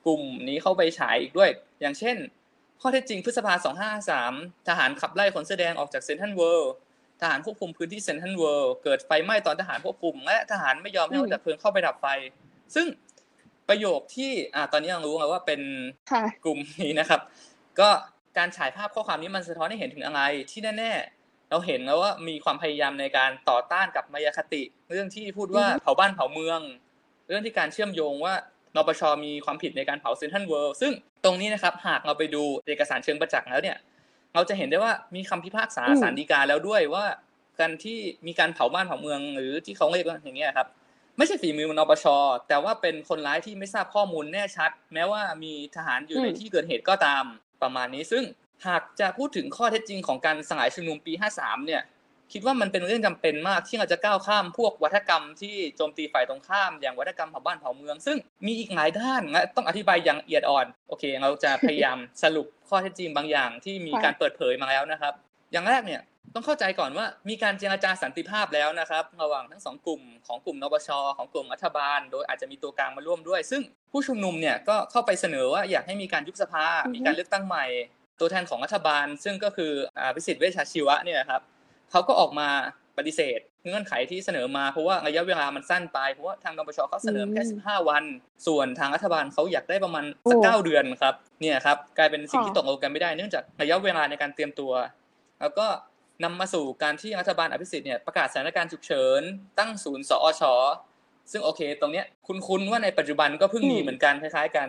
[0.07, 2.17] กลุ่มนี้เข้าไปฉายอีกด้วย อย่างเช่น
[2.81, 3.55] ข้อเท็จจริงพฤษภา
[4.31, 6.75] 2553 ทหารขับไล่คนเสื้อแดงออกจากเซนทรัลเวิลด์
[7.21, 12.07] ทหารควบคุมพื้นที่เซนทรัลเวิลด์เกิดไฟไหม้ตอนทหารควบคุม และทหารไม่ยอมให้รถดับเพลิงเข้าไปดับไฟ
[12.75, 12.87] ซึ่ง
[13.69, 15.61] ประโยคที่อ่าตอนนี้ยังรู้แล้วว่าเป็น
[16.45, 17.21] กลุ่มนี้นะครับ
[17.81, 17.89] ก็
[18.39, 20.21] การฉายภาพข้อความนี้มันสะท้อนให้เห็นถึงอะไร
[20.51, 26.61] ที่แน่ๆเราเห็นแล้วว่ามีความพยายามในการต่อต้านกับมายาคติ เรื่องที่พูดว่าเผาบ้านเผาเมือง
[27.29, 28.35] เรื่องที่การเชื่อมโยงว่า
[28.77, 30.93] นปชมีความผิดในการเผาเซนทรัลเวิลด์ซึ่ง
[31.25, 33.77] ตรงนี้นะครับหากเราไปดูเอกสารเชิงประจักษ์แล้วเนี่ย
[34.35, 37.05] เราจะเห็นได้ว่ามีคำพิพากษาศาลฎีกาแล้วด้วยว่า
[37.61, 40.69] การที่มีการเผาบ้านเผาเมืองหรือที่เขาเรียกว่าอย่างนี้ครับ
[41.17, 42.07] ไม่ใช่ฝีมือนปช
[42.49, 47.25] แต่ว่าเป็นคนร้ายที่ไม่ทราบข้อมูลแน่ชัด แม้ว่ามีทหารอยู่ในที่เกิดเหตุก็ตาม
[47.63, 48.25] ประมาณนี้ ซึ่ง
[48.67, 51.83] หากจะพูดถึงข้อเท็จจริงของการสลายชุมนุมปี 53 เนี่ย
[52.33, 58.17] คิดว่ามันเป็นเรื่องจำเป็นมากที่เราจะก้าวข้ามพวกวัฒกรรมที่โจมตีฝ่ายตรงข้าม อย่างวัฒกรรมเผาบ้านเผาเมือง ซึ่ง
[58.47, 65.13] มีอีกหลายด้านและต้องอธิบายอย่างละเอียดอ่อน โอเค เราจะพยายามสรุปข้อเท็จจริงบางอย่างที่มีการเปิดเผยมาแล้วนะครับ
[65.53, 66.03] อย่างแรกเนี่ย
[66.35, 70.89] ต้องเข้าใจก่อนว่ามีการเจรจาสันติภาพแล้วนะครับ ระหว่างทั้งสองกลุ่มของกลุ่มนปช
[71.19, 73.63] ของกลุ่มรัฐบาล โดยอาจจะมีตัวกลางมาร่วมด้วย ซึ่ง
[73.93, 76.65] ผู้ชุมนุมเนี่ยก็เข้าไปเสนอว่าอยากให้มีการยุบสภา
[76.95, 77.67] มีการเลือกตั้งใหม่
[78.21, 79.73] ตัวแทนของรัฐบาล ซึ่งก็คือ
[80.15, 81.43] พิสิทธิ์เวชชาชีวะเนี่ยครับ
[81.91, 82.49] เขาก็ออกมา
[82.99, 88.05] ปฏิเสธเงื่อนไขที่เสนอมาเพราะว่าระยะเวลามันสั้นไปเพราะว่าทางนปชเขาเสนอแค่ 15 วัน
[88.47, 94.73] ส่วนทางรัฐบาลเขาอยากได้ประมาณสักเก้าเดือนครับเนี่ยครับกลายเป็นสิ่งที่ตกลงกันไม่ได้เนื่องจากระยะเวลาในการเตรียมตัว
[95.41, 95.67] แล้วก็
[96.25, 99.23] นำมาสู่การที่รัฐบาลอภิสิทธิ์เนี่ยประกาศสถานการณ์ฉุกเฉิน
[99.59, 100.43] ตั้งศูนย์สอช
[101.33, 104.69] ซึ่งโอเค ตรงเนี้ยคุ้นๆว่าในปัจจุบันก็เพิ่งมีเหมือนกันคล้ายๆกัน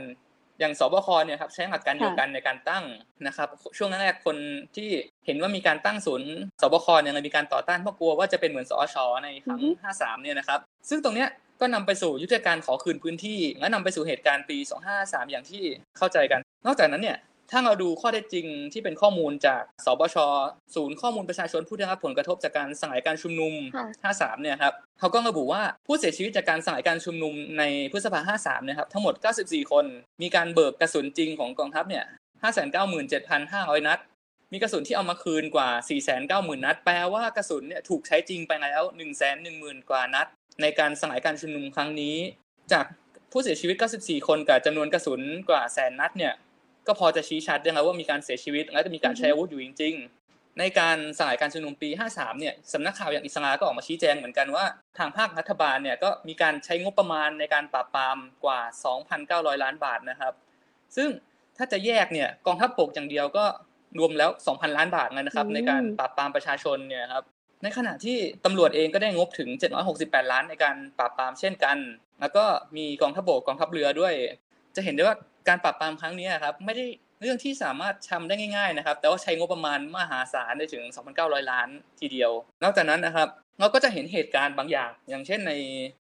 [0.62, 2.84] อย่างสบคเนี่ยครับใช้หลักการเดียวกันในการตั้ง
[3.28, 4.38] นะครับ ช่วงแรกคน
[4.76, 4.90] ที่
[5.26, 6.30] เห็นว่ามีการตั้งศูนย์
[6.62, 9.62] สบคเนี่ยมีการต่อต้านเพราะกลัวว่าจะเป็นเหมือนสอชในครั้ง
[9.94, 11.30] 53 เนี่ยนะครับ ซึ่งตรงเนี้ย
[11.62, 14.58] ก็นำไปสู่ยุทธการขอคืนพื้นที่ และนำไปสู่เหตุการณ์ปี
[14.96, 15.64] 253 อย่างที่
[15.98, 17.18] เข้าใจกัน นอกจากนั้นเนี่ย
[17.52, 20.18] ถ้าเราดูข้อเท็จจริงที่เป็นข้อมูลจากสบช
[20.76, 23.54] ศูนย์ข้อมูลประชาชนผู้ได้รับผลกระทบจากการสลายการชุมนุม
[24.04, 29.86] 53 เนี่ยครับเขาก็ระบุว่าผู้เสียชีวิตจากการสลายการชุมนุมในพฤษภา 53เนี่ยครับทั้งหมด 94 คน
[30.22, 32.06] มีการเบิกกระสุนจริงของกองทัพเนี่ย
[33.22, 34.00] 597,500 นัด
[34.54, 35.70] มีกระสุนที่เอามาคืนกว่า
[36.18, 38.82] 490,000 นัด แปลว่ากระสุนเนี่ยถูกใช้จริงไปแล้ว
[39.36, 40.28] 110,000 กว่านัด
[40.62, 42.16] ในการสลายการชุมนุมครั้งนี้
[42.72, 42.86] จาก
[43.32, 46.34] ผู้เสียชีวิต 94 คนกับจำนวนกระสุนกว่าแสนนัดเนี่ย
[46.88, 54.66] ก็พอจะชี้ชัดได้แล้วว่ามีการเสียชีวิต และจะมีการใช้อาวุธอยู่จริง ๆ ในการสลายการชุมนุมปี 53 เนี่ยสำนักข่าวอย่างอิสราก็ออกมาชี้แจงเหมือนกันว่า
[54.98, 58.60] ทางภาครัฐบาลเนี่ยก็มีการใช้งบประมาณในการปราบปรามกว่า
[59.12, 60.34] 2,900 ล้านบาทนะครับ
[60.96, 61.10] ซึ่ง
[61.58, 63.46] ถ้าจะแยกเนี่ยกองทัพบกอย่างเดียวก็
[64.00, 67.24] รวมแล้ว 2,000 ล้านบาทนะครับ ในการปราบปรามประชาชนเนี่ยครับ
[67.64, 69.50] ในขณะที่ตำรวจเองก็ได้งบถึง
[69.92, 71.78] 768 ล้านในการปราบปรามเช่นกัน
[72.22, 72.46] แล้วก็
[72.78, 74.14] มีกองทัพบกกองทัพเรือด้วย
[74.76, 75.16] จะเห็นได้ว่า
[75.48, 76.86] การปราบปรามครั้งนี้ครับไม่ได้
[77.22, 80.84] เรื่องที่สามารถทำได้ง่าย ๆนะครับ แต่ว่าใช้งบประมาณมหาศาลได้ถึง
[81.18, 81.68] 2,900 ล้าน
[82.00, 82.32] ทีเดียว
[82.64, 85.54] นอกจากนั้นนะครับเราก็จะเห็นเหตุการณ์บางอย่าง อย่างเช่นใน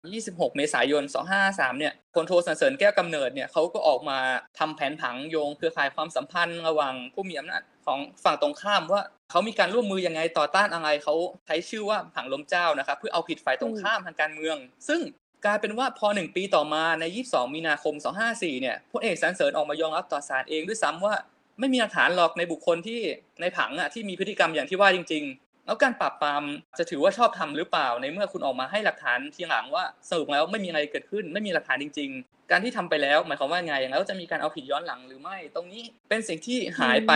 [0.05, 1.03] 26 เมษายน
[1.41, 4.19] 253 เนี่ยพลโทสันเสริญแก้วกำเนิดเนี่ยเขาก็ออกมา
[4.59, 11.15] ทำแผนผังโยงเครือข่ายความสัมพันธ์ระหว่างผู้มีอำนาจของฝั่งตรงข้ามว่าเขามีการร่วมมือยังไงต่อต้านอะไรเขา
[11.47, 14.57] ใช้ชื่อว่าผังลมเจ้านะครับเพื่อเอาผิดฝ่ายตรงข้ามทางการเมือง
[14.89, 15.01] ซึ่ง
[15.45, 17.95] กลายเป็นว่าพอหนึ่งปีต่อมาใน 22 มีนาคม
[18.29, 21.15] 254 เนี่ยพลเอกสันเสริญออกมายอมรับต่อศาลเองด้วยซ้ำว่า
[21.61, 23.01] ไม่มีหลักฐานหรอกในบุคคลที่
[23.41, 26.43] ในผังอะที่มีพฤติกรรมอย่างที่ว่าจริง ๆ แล้วการปราบปราม
[26.79, 37.13] จะถือว่าชอบทำหรือเปล่าในเมื่อคุณออกมาให้หลักฐานทีหลังว่าสรุปแล้วไม่มีอะไรเกิดขึ้น ไม่มีหลักฐานจริง ๆ การที่ทำไปแล้วหมายความว่าไงแล้วจะมีการเอาผิดย้อนหลังหรือไม่ ตรงนี้เป็นสิ่งที่หายไป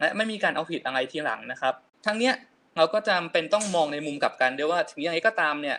[0.00, 1.74] และไม่มีการเอาผิดอะไรทีหลังนะครับ
[2.06, 2.34] ทั้งเนี้ย
[2.76, 5.78] เราก็จำเป็นต้องมองในมุมกลับกันด้วยว่าถึงยังไงก็ตามเนี่ย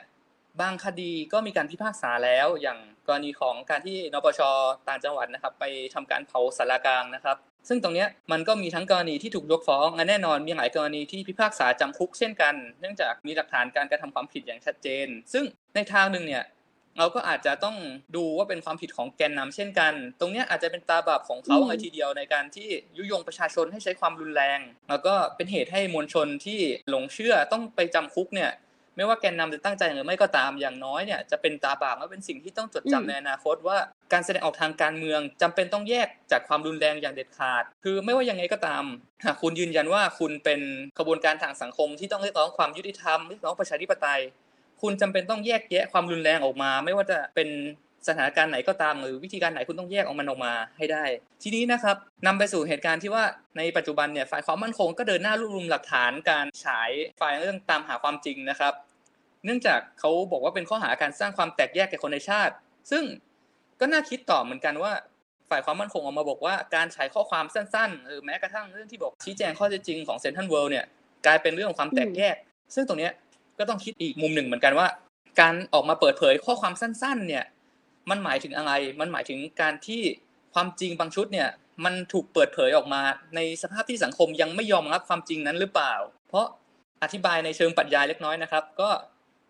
[0.61, 4.41] บางคดีก็มีการพิพากษาแล้วอย่างกรณีของการที่นปช
[4.87, 7.37] ต่างจังหวัดนะครับ ไปทำการเผาสารกลางนะครับ
[7.67, 15.43] ซึ่งตรงนี้มันก็มีทั้งกรณีที่ถูกยกฟ้องและแน่นอนมีหลายกรณีที่พิพากษาจำคุกเช่นกัน เนื่องจากมีหลักฐานการกระทำความผิดอย่างชัดเจน ซึ่ง
[15.75, 16.43] ในทางหนึ่งเนี่ย
[16.97, 17.77] เราก็อาจจะต้อง
[18.15, 28.51] ดูว่าเป็นความผิดของแกนนำเช่นกัน ตรงนี้อาจจะเป็นตาบาปของเขาเลยทีเดียวในการที่ยุยงประชาชนให้ใช้ความรุนแรง แล้วก็เป็นเหตุให้มวลชนที่หลงเชื่อต้องไปจำคุกเนี่ย
[28.95, 33.77] ไม่ว่าแกนนำจะตั้งใจหรือไม่ก็ตามอย่างน้อยเนี่ยจะเป็นตาบาปและเป็นสิ่งที่ต้องจดจำในอนาคตว่า
[34.13, 38.84] การแสดงออกทางการเมืองจำเป็นต้องแยกจากความรุนแรงอย่างเด็ดขาด คือไม่ว่ายังไงก็ตาม
[39.25, 40.62] หากคุณยืนยันว่าคุณเป็น
[40.97, 44.21] กระบวนการทางสังคมที่ต้องเรียกร้องความยุติธรรมเรียกร้องประชาธิปไตย
[44.82, 47.49] คุณจำเป็นต้องแยกแยะความรุนแรงออกมา ไม่ว่าจะเป็น
[48.07, 51.03] สถานการณ์ไหนก็ตามหรือวิธีการไหนคุณต้องแยกออกมันออกมาให้ได้
[51.43, 51.95] ทีนี้นะครับ
[52.27, 53.23] นำไปสู่เหตุการณ์ที่ว่า
[53.57, 58.73] ในปัจจุบันเนี่ยฝ่ายความมั่นคงก็เดินหน้ารวบรวมหลักฐานการฉายไฟล์เรื่องตามหาความจริงนะครับ
[59.45, 62.53] เนื่องจากเขาบอกว่าเป็นข้อหาการสร้างความแตกแยกแก่คนในชาติ
[62.91, 63.03] ซึ่ง
[63.79, 64.93] ก็น่าคิดต่อเหมือนกันว่า
[65.49, 70.85] ฝ่ายความมั่นคงออกมาบอกว่าการฉายข้อความสั้นๆหรือแม้กระทั่งเรื่องที่บอกชี้แจงข้อเท็จจริงของเซนทันเวิลด์เนี่ย
[71.25, 72.35] กลายเป็นเรื่องของความแตกแยก
[72.75, 73.09] ซึ่งตรงนี้
[73.59, 74.87] ก็ต้องคิดอีกมุมหนึ่งเหมือนกันว่า
[75.39, 77.43] การออกมาเปิดเผยข้อความสั้น ๆ เนี่ย
[78.09, 80.01] มันหมายถึงอะไร มันหมายถึงการที่
[80.53, 81.49] ความจริงบางชุดเนี่ย
[81.85, 83.01] มันถูกเปิดเผยออกมา
[83.35, 85.93] ในสภาพที่สังคมยังไม่ยอมรับความจริงนั้นหรือเปล่า
[86.29, 86.45] เพราะ
[87.03, 88.89] อธิบายในเชิงปรัชญาเล็กน้อยนะครับ ก็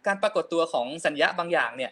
[0.08, 1.92] การปรากฏตัวของสัญญาบางอย่างเนี่ย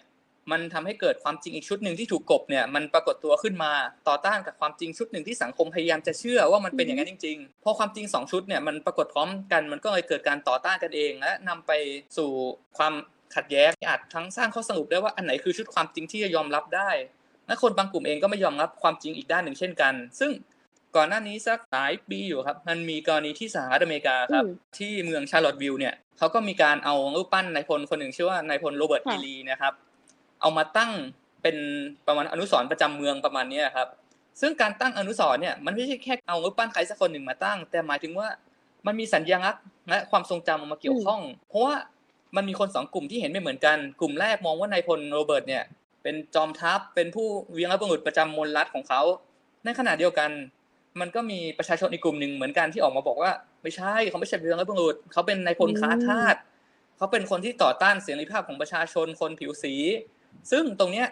[0.52, 3.72] มันทำให้เกิดความจริงอีกชุดหนึ่งที่ถูกกบเนี่ยมันปรากฏตัวขึ้นมา
[4.08, 11.72] ต่อต้านกับความจริงชุดหนึ่งที่สังคมพยายามจะเชื่อว่ามันเป็นอย่างนั้นจริงๆพอความจริงสองชุดเนี่ยมันปรากฏพร้อมกันมันก็เลยเกิดการต่อต้านกันเองและนำไป
[12.18, 12.30] สู่
[12.78, 12.94] ความ
[13.36, 16.90] ขัดแย้งอาจทั้งสร้างข้อสรุปได้ว่าอันไหนคือชุดความจริงที่จะยอมรับได้
[17.48, 20.32] และคนบางกลุ่มเองก็ไม่ยอมรับความจริงอีกด้านหนึ่งเช่นกัน ซึ่ง
[20.96, 24.46] ก่อนหน้านี้สักหลายปีอยู่ครับ มันมีกรณีที่สหรัฐอเมริกาครับ
[24.78, 29.74] ที่เมืองชาร์ลอตวิลล์เนี่ยเขาก็มีการเอารูปปั้นนายพลคนหนึ่งชื่อว่านายพลโรเบิร์ตอีลีนะครับ
[30.42, 30.92] เอามาตั้ง
[31.42, 31.58] เป็น
[32.08, 33.88] ประมาณอนุสรณ์ประจำเมืองประมาณนี้ครับ
[34.42, 38.28] ซึ่งการตั้งอนุสรณ์เนี่ยมันไม่ใช่แค่เอารูปปั้นใครสักคนหนึ่งมาตั้ง แต่หมายถึงว่า
[38.86, 41.76] มันมีสัญญลักษณ์และความทรงจำมาเกี่ยวข้อง เพราะว่า
[42.36, 45.64] มันมีคนสองกลุ่มที่เห็นไม่เหมือนกัน กลุ่มแรกมองว่านายพลโรเบิร์ตเนี่ย
[46.04, 49.02] เป็นจอมทัพ เป็นผู้เวียงรบุรุษประจำมลรัฐของเขา
[49.66, 50.30] ในขณะเดียวกัน
[51.00, 53.32] มันก็มีประชาชนอีกกลุ่มหนึ่งเหมือนกันที่ออกมาบอกว่า
[53.64, 56.36] ไม่ใช่เขาไม่ใช่เรื่องรับุรุษเขาเป็นนายพลค้าทาส
[56.98, 59.74] เขาเป็นคนที่ต่อต้านเสรีภาพของประชาชนคนผิวสี
[60.52, 61.08] ซึ่งตรงเนี้ย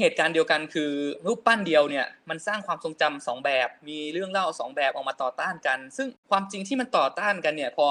[0.00, 0.90] เหตุการณ์เดียวกันคือ
[1.26, 7.86] รูปปั้นเดียวเนี่ยมันสร้างความทรงจำสองแบบ มีเรื่องเล่าสองแบบออกมาต่อต้านกัน ซึ่งความจริงที่มันต่อต้านกันเนี่ยพอ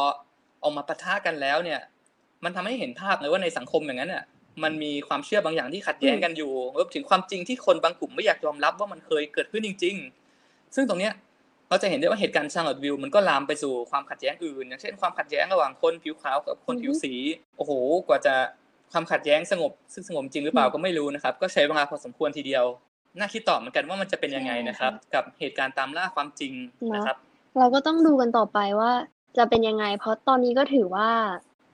[0.64, 1.80] ออกมาปะทะกันแล้วเนี่ย
[2.46, 4.24] มันทำให้เห็นภาพเลยว่าในสังคมอย่างนั้นเนี่ย
[4.64, 9.96] มันมีความเชื่อบางอย่างที่ขัดแย้งกันอยู่รวมถึงความจริงที่คนบางกลุ่มไม่อยากยอมรับว่ามันเคยเกิดขึ้นจริง
[10.36, 11.14] ๆ ซึ่งตรงเนี้ย
[11.70, 17.14] เราจะเห็นได้ว่าเหตุการณ์ชาร์ลอตวิลมันก็ลามไปสู่ความขัดแย้งอื่น อย่างเช่นความขัดแย้งระหว่างคนผิวขาวกับคนผิวสี
[17.58, 17.72] โอ้โห
[18.08, 18.36] กว่าจะ
[18.92, 22.66] ความขัดแย้งสงบ ซึ่งสงบจริงหรือเปล่าก็ไม่รู้นะครับ ก็ใช้เวลาพอสมควรทีเดียว
[23.20, 26.54] น่าคิดต่อเหมือนกันว่ามันจะเป็นยังไงนะครับ กับเหตุการณ์ตามล่าความจริง
[26.96, 27.18] นะครับ
[27.58, 28.92] เราก็ต้องดูกันต่อไปว่า
[29.38, 31.10] จะเป็นยังไง เพราะตอนนี้ก็ถือว่า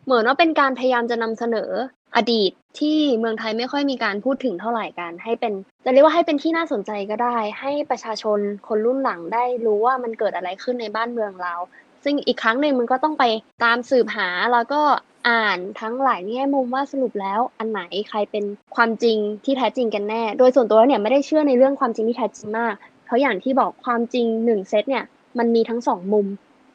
[0.05, 1.71] เหมือนว่าเป็นการพยายามจะนำเสนอ
[2.15, 5.53] อดีตที่เมืองไทยไม่ค่อยมีการพูดถึงเท่าไหร่กันให้เป็น
[5.85, 11.55] จะเรียกว่าให้เป็นที่น่าสนใจก็ได้ ให้ประชาชนคนรุ่นหลังได้รู้ว่ามันเกิดอะไรขึ้นในบ้านเมืองเรา
[12.03, 13.23] ซึ่งอีกครั้งหนึ่งมันก็ต้องไป
[13.63, 14.81] ตามสืบหาแล้วก็
[15.29, 22.73] อ่านทั้งหลายแง่มุมว่าสรุปแล้วอันไหนใครเป็นความจริงที่แท้จริงกันแน่ โดยส่วนตัวเนี่ยไม่ได้เชื่อในเรื่องความจริงที่แท้จริงมาก
[23.05, 25.05] เพราะอย่างที่บอกความจริงหนึ่งเซตเนี่ย
[25.37, 26.25] มันมีทั้งสองมุม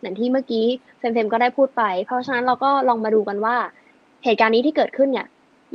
[0.00, 0.66] อย่างที่เมื่อกี้
[0.98, 3.56] เฟมเฟมก็ได้พูดไป เพราะฉะนั้นเราก็ลองมาดูกันว่า
[4.24, 5.26] เหตุการณ์นี้ที่เกิดขึ้นเนี่ย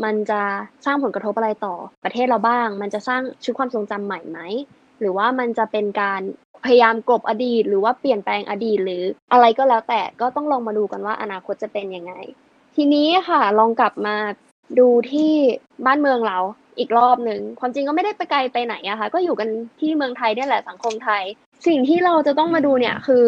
[0.03, 0.41] มันจะ
[0.85, 4.39] สร้างผลกระทบอะไรต่อประเทศเราบ้าง มันจะสร้างชุดความทรงจำใหม่ไหม
[4.99, 6.21] หรือว่ามันจะเป็นการ
[6.65, 12.13] พยายามกลบอดีต หรือว่าเปลี่ยนแปลงอดีตหรืออะไรก็แล้วแต่ก็ต้องลองมาดูกันว่าอนาคตจะเป็นยังไง
[12.75, 14.15] ทีนี้ค่ะลองกลับมา
[14.79, 15.31] ดูที่
[15.85, 16.39] บ้านเมืองเรา
[16.79, 21.23] อีกรอบหนึ่งความจริงก็ไม่ได้ไปไกลไปไหนอะค่ะก็อยู่กันที่เมืองไทยนี่แหละสังคมไทย
[21.67, 23.23] สิ่งที่เราจะต้องมาดูเนี่ยคือ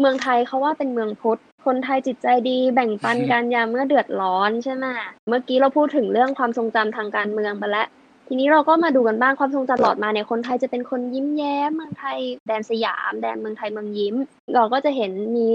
[0.00, 4.86] เมืองไทยเขาว่าเป็นเมืองพุทธคนไทยจิตใจดีแบ่งปันกันยามเมื่อเดือดร้อนใช่ไหม
[5.28, 7.86] เมื่อกี้เราพูดถึงเรื่องความทรงจำทางการเมืองไปแล้ว
[8.28, 14.14] ทีนี้เราก็มาดูกันบ้างความทรงจำตลอดมาเนี่ยคนไทยจะเป็นคนยิ้มแย้มเมืองไทย แดนสยาม แดนเมืองไทยเมืองยิ้ม
[14.54, 15.48] เราก็จะเห็นมี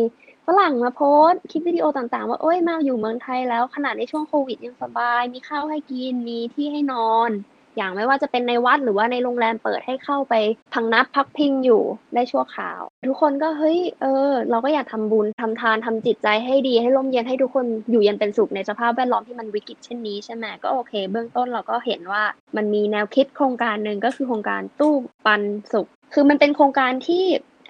[0.47, 7.29] ฝรั่งมาโพสคลิปวิดีโอต่างๆ ว่าโอ้ยมาอยู่เมืองไทยแล้วขนาดในช่วงโควิดยังสบาย มีข้าวให้กินมีที่ให้นอน
[7.78, 10.34] อย่างไม่ว่าจะเป็นในวัดหรือว่าในโรงแรมเปิดให้เข้าไป
[10.74, 11.82] พังนับพักพิงอยู่
[12.16, 22.24] ได้ชั่วคราว ทุกคนก็เฮ้ยเออ เราก็อยากทำบุญทำทานทำจิตใจให้ดีให้ร่มเย็นให้ทุกคนอยู่เย็นเป็นสุขในสภาพแวดล้อมที่มันวิกฤตเช่นนี้ใช่ไหมก็โอเค เบื้องต้นเราก็เห็นว่า
[22.56, 24.94] มันมีแนวคิดโครงการหนึ่งก็คือโครงการตู้
[25.26, 25.42] ปัน
[25.74, 27.24] สุข คือมันเป็นโครงการที่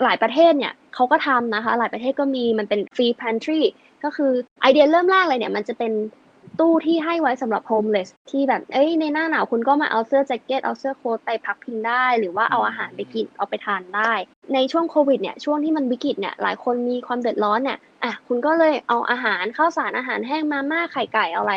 [0.03, 3.61] หลายประเทศเนี่ยเขาก็ทำนะคะ หลายประเทศก็มีมันเป็น free pantry
[4.03, 5.91] ก็คือไอเดียเริ่มแรกเลยเนี่ยมันจะเป็น
[6.59, 14.11] ตู้ที่ให้ไว้สำหรับ homeless ที่แบบเอ้ยในหน้าหนาวคุณก็มาเอาเสื้อแจ็คเก็ตเอาเสื้อโค้ทไปพักพิงได้ หรือว่าเอาอาหารไปกินเอาไปทานได้
[14.53, 21.55] ในช่วงโควิดเนี่ยช่วงที่มันวิกฤตเนี่ยหลายคนมีความเดือดร้อนเนี่ยอะคุณก็เลยเอาอาหารข้าวสารอาหารแห้งมาม่าไข่ไก่เอาอะไร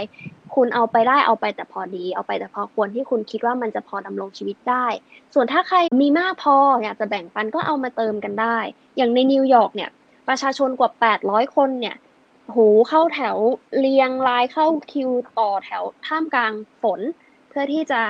[0.55, 4.87] คุณเอาไปได้เอาไปแต่พอดี เอาไปแต่พอควรที่คุณคิดว่ามันจะพอดำรงชีวิตได้
[5.35, 8.59] ส่วนถ้าใครมีมากพออยากจะแบ่งปันก็เอามาเติมกันได้
[8.97, 9.91] อย่างในนิวยอร์กเนี่ย
[10.29, 10.91] ประชาชนกว่า
[11.23, 13.37] 800 คนเนี่ยโหูเข้าแถว
[13.79, 17.01] เรียงรายเข้าคิวต่อแถวท่ามกลางฝน
[17.49, 18.01] เพื่อที่จะ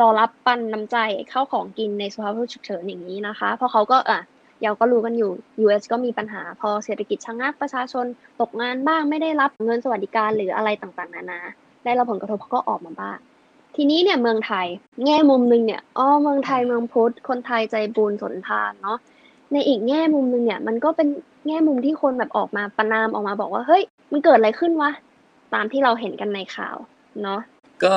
[0.00, 0.96] รอรับปันน้ำใจ
[1.30, 4.20] เข้าของกินในสภาวะฉุกเฉินอย่างนี้นะคะ เพราะเขาก็อะ
[4.62, 5.30] เราก็รู้กันอยู่
[5.64, 8.06] US ก็มีปัญหาพอเศรษฐกิจชะงักประชาชน
[8.40, 11.40] ตกงานบ้างไม่ได้รับเงินสวัสดิการหรืออะไรต่างๆ นานา
[11.84, 13.18] ได้รับผลกระทบเขาก็ออกมาบ้าง
[13.76, 14.66] ทีนี้เนี่ยเมืองไทย
[15.04, 18.98] แง่มุมหนึ่งเนี่ยอ๋อเมืองไทยเมืองพุทธคนไทยใจบุญสนทานเนาะ
[19.52, 21.08] ในอีกแง่มุมหนึ่งเนี่ยมันก็เป็น
[21.46, 24.90] แง่มุมที่คนแบบออกมาประนามออกมาบอกว่าเฮ้ยมันเกิดอะไรขึ้นวะ
[25.54, 26.76] ตามที่เราเห็นกันในข่าว
[27.22, 27.40] เนาะ
[27.84, 27.94] ก็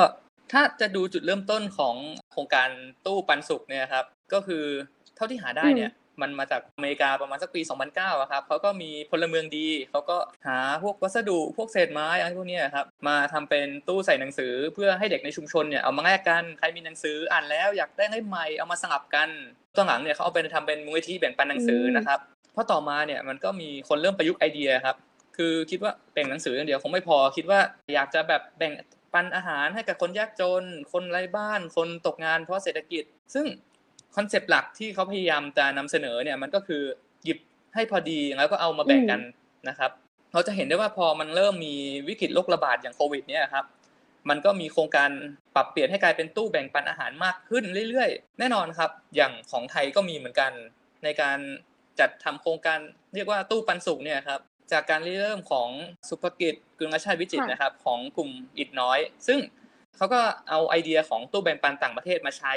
[0.52, 1.94] ถ้าจะดูจุดเริ่มต้นของ
[2.32, 2.68] โครงการ
[3.06, 4.64] ตู้ปันสุกเนี่ยครับ ก็คือ
[5.16, 19.28] เท่าที่หาได้เนี่ยมันมาจากอเมริกาประมาณสักปี 2009อะครับเขาก็มีพลเมืองดี เขาก็หาพวกวัสดุพวกเศษไม้อะไรพวกนี้ครับ มาทำเป็นตู้ใส่หนังสือเพื่อให้เด็กในชุมชนเนี่ยเอามาแลกกัน ใครมีหนังสืออ่านแล้วอยากได้ให้ใหม่เอามาสลับกัน
[19.76, 24.96] ตอนหลังเนี่ยเขาเอาไปทำเป็นมูลนิธิแบ่งปันหนังสือนะครับเพ ราะต่อมาเนี่ยมันก็มีคนเริ่มประยุกต์ไอเดียครับ
[25.36, 27.60] คือคิดว่าแบ่งหนังสืออย่างเดียวคงไม่พอ คิดว่า
[27.94, 28.72] อยากจะแบบแบ่ง
[29.14, 33.46] ปันอาหารให้กับคนยากจน คนไร้บ้าน คนตกงานเพราะเศรษฐกิจ ซึ่ง
[34.16, 36.82] คอนเซปต์หลักที่เขาพยายามจะนำเสนอเนี่ยมันก็คือ
[37.24, 37.38] หยิบ
[37.74, 39.20] ให้พอดีแล้วก็เอามาแบ่งกัน
[39.68, 39.90] นะครับ
[40.32, 41.74] เราจะเห็นได้ว่าพอมันเริ่มมี
[42.08, 43.64] วิกฤตโรคระบาดอย่างโควิดเนี่ยครับ
[44.28, 45.10] มันก็มีโครงการ
[45.54, 50.52] ปรับเปลี่ยนให้กลายเป็นตู้แบ่งปันอาหารมากขึ้นเรื่อยๆ แน่นอนครับ อย่างของไทยก็มีเหมือนกัน
[51.04, 51.38] ในการ
[52.00, 52.78] จัดทำโครงการ
[53.14, 54.40] เรียกว่าตู้ปันสุกเนี่ยครับ
[54.72, 55.68] จากการเริ่มของ
[56.08, 59.38] สุภกิจกึงรชาติวิจิตนะครับ ของกลุ่มอิดน้อย ซึ่ง
[59.96, 62.52] เขาก็เอาไอเดียของตู้แบ่งปันต่างประเทศมาใช้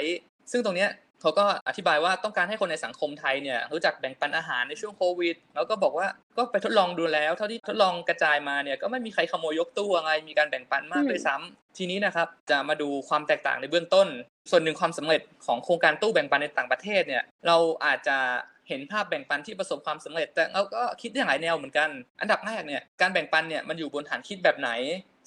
[0.50, 14.08] ซึ่งตรงเนี้ยเขาก็อธิบายว่าต้องการให้คนในสังคมไทยเนี่ยรู้จักแบ่งปันอาหารในช่วงโควิด แล้วก็บอกว่าก็ไปทดลองดูแล้ว เท่าที่ทดลองกระจายมาเนี่ยก็ไม่มีใครขโมยยกตู้อะไรมีการแบ่งปันมากด้วยซ้ำทีนี้นะครับจะมาดูความแตกต่างในเบื้องต้น
[14.50, 18.18] ส่วนหนึ่งความสำเร็จของโครงการตู้แบ่งปันในต่างประเทศเนี่ยเราอาจจะ
[18.68, 21.88] เห็นภาพแบ่งปันที่ประสบความสำเร็จ แต่เราก็คิดได้หลายแนวเหมือนกัน
[22.20, 24.70] อันดับแรกเนี่ยการแบ่งปันเนี่ยมันอยู่บนฐานคิดแบบไหน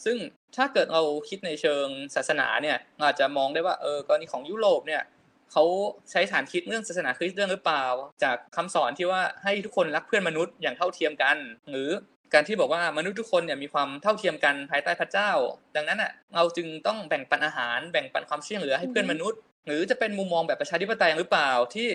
[0.05, 0.17] ซึ่ง
[0.55, 5.03] ถ้าเกิดเราคิดในเชิงศาสนาเนี่ยอาจจะมองได้ว่าเออกรณีของยุโรปเนี่ย
[5.51, 5.63] เขา
[6.11, 7.85] ใช้ฐานคิดเรื่องศาสนาคริสต์เรื่องหรือเปล่า
[8.23, 11.37] จากคำสอนที่ว่าให้ทุกคนรักเพื่อนมนุษย์อย่างเท่าเทียมกัน
[11.69, 11.89] หรือ
[12.33, 15.31] การที่บอกว่ามนุษย์ทุกคนเนี่ยมีความเท่าเทียมกันภายใต้พระเจ้า
[15.75, 21.87] ดังนั้นอะเราจึงต้องแบ่งปันอาหารแบ่งปันความช่วยเหลือให้เพื่อนมนุษย์ หรือจะเป็นมุมมองแบบประชาธิปไตยหรือเปล่าที่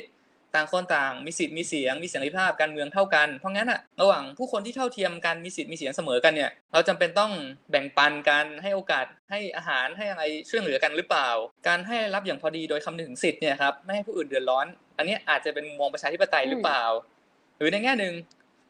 [0.55, 7.33] ต่างคนต่างมีสิทธิ์มีเสียงมีเสรีภาพการเมืองเท่ากันเพราะงั้นอะระหว่างผู้คนที่เท่าเทียมกันมีสิทธิ์มีเสียงเสมอกันเนี่ยเราจำเป็นต้อง
[7.71, 11.29] แบ่งปันกันให้โอกาสให้อาหารให้อะไรช่วยเหลือกันหรือเปล่า
[11.69, 14.67] การให้รับอย่างพอดีโดยคำนึงถึงสิทธิ์เนี่ยครับไม่ให้ผู้อื่นเดือดร้อน
[14.99, 16.83] อันนี้อาจจะเป็นมุมมองประชาธิปไตยหรือเปล่า
[17.59, 18.15] หรือในแง่หนึ่ง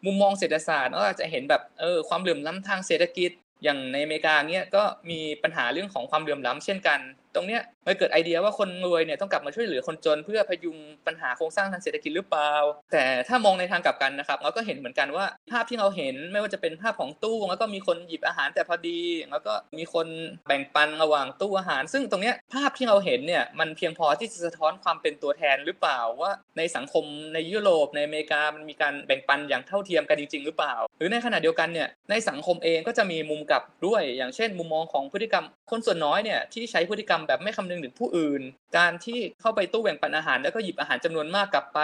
[0.07, 3.31] มุมมองเศรษฐศาสตร์ก็อาจจะเห็นแบบเออความเหลื่อมล้ำทางเศรษฐกิจ
[3.65, 7.01] อย่างในอเมริกาเนี้ยก็มีปัญหาเรื่องของความเหลื่อมล้ำเช่นกัน
[7.35, 12.53] ตรงเนี้ยมันเกิดไอเดียว่าคนรวยเนี่ยต้องกลับมาช่วยเหลือคนจน เพื่อพยุงปัญหาโครงสร้างทางเศรษฐกิจหรือเปล่า
[12.93, 20.07] แต่ถ้ามองในทางกลับกันนะครับเราก็เห็นเหมือนกันว่าภาพที่เราเห็นไม่ว่าจะเป็นภาพของตู้ แล้วก็มีคนหยิบอาหารแต่พอดี แล้วก็มีคน
[20.47, 38.43] แบ่งปันระหว่างตู้อาหาร ซึ่งตรงเนี้ยภาพที่เราเห็นเนี่ยมันเพียงพอที่จะสะท้อนความเป็นตัวแทนหรือเปล่าว่า ในสังคมในยุโรปในอเมริกามันมีการแบ่งปันอย่างเท่าเทียมกันจริง ๆ หรือเปล่า หรือในขณะเดียวกันเนี่ยในสังคมเองก็จะมีมุมกลับด้วย อย่างเช่น มุมมองของพฤติกรรมคนส่วนน้อยเนี่ยที่ใช้พฤติกรรมแบบไม่คำนึงถึงผู้อื่น
[38.79, 41.81] การที่เข้าไปตู้แบ่งปันอาหาร แล้วก็หยิบอาหารจำนวนมากกลับไป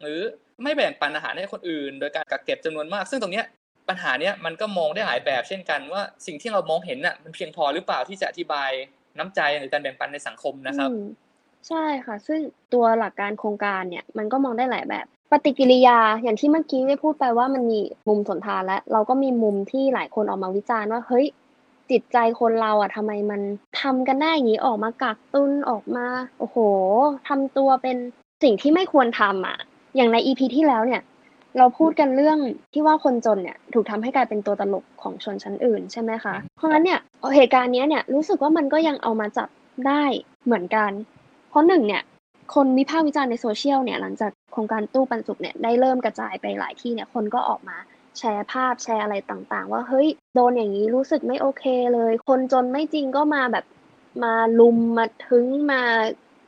[0.00, 0.20] หรือ
[0.62, 3.46] ไม่แบ่งปันอาหารให้คนอื่น โดยการกักเก็บจำนวนมาก ซึ่งตรงเนี้ย
[3.88, 8.70] ปัญหาเนี้ยมันก็มองได้หลายแบบเช่นกันว่าสิ่งที่เรามองเห็นน่ะมันเพียงพอหรือเปล่าที่จะอธิบาย
[9.18, 10.90] น้ำใจหรือการแบ่งปันในสังคมนะครับ
[11.68, 12.40] ใช่ค่ะ ซึ่ง
[12.72, 21.26] ตัวหลักการโครงการเนี่ยมันก็มองได้หลายแบบ ปฏิกิริยาอย่างที่เมื่อกี้ได้พูดไปว่ามันมีมุมสนทานและเราก็มีมุมที่หลายคนออกมาวิจารณ์ว่าเฮ้ย
[21.90, 23.40] จิตใจคนเราอะทำไมมัน
[23.80, 26.06] ทำกันได้อย่างนี้ออกมากักตุนออกมา
[26.38, 26.56] โอ้โห
[27.28, 27.96] ทำตัวเป็น
[28.42, 29.58] สิ่งที่ไม่ควรทำอะ
[29.96, 31.02] อย่างในอีพีที่แล้วเนี่ย
[31.58, 32.38] เราพูดกันเรื่อง
[32.72, 37.00] ที่ว่าคนจนเนี่ย ถูกทำให้กลายเป็นตัวตลกของชนชั้นอื่นใช่ไหมคะ เพราะงั้นเนี่ย
[37.34, 39.48] เหตุการณ์นี้เนี่ยรู้สึกว่ามันก็ยังเอามาจับ
[39.86, 40.02] ได้
[40.44, 40.90] เหมือนกัน
[41.50, 42.02] เพราะหนึ่งเนี่ย
[42.54, 47.76] คนวิพากษ์วิจารณ์ในโซเชียลเนี่ยหลังจากโครงการตู้ปันสุกเนี่ยได้เริ่มกระจายไปหลายที่เนี่ยคนก็ออกมา
[48.18, 53.64] แชร์ภาพแชร์อะไรต่างๆ ว่าเฮ้ยโดนอย่างนี้รู้สึกไม่โอเคเลย คนจนไม่จริงก็มาแบบ
[54.22, 55.82] มาลุมมาถึงมา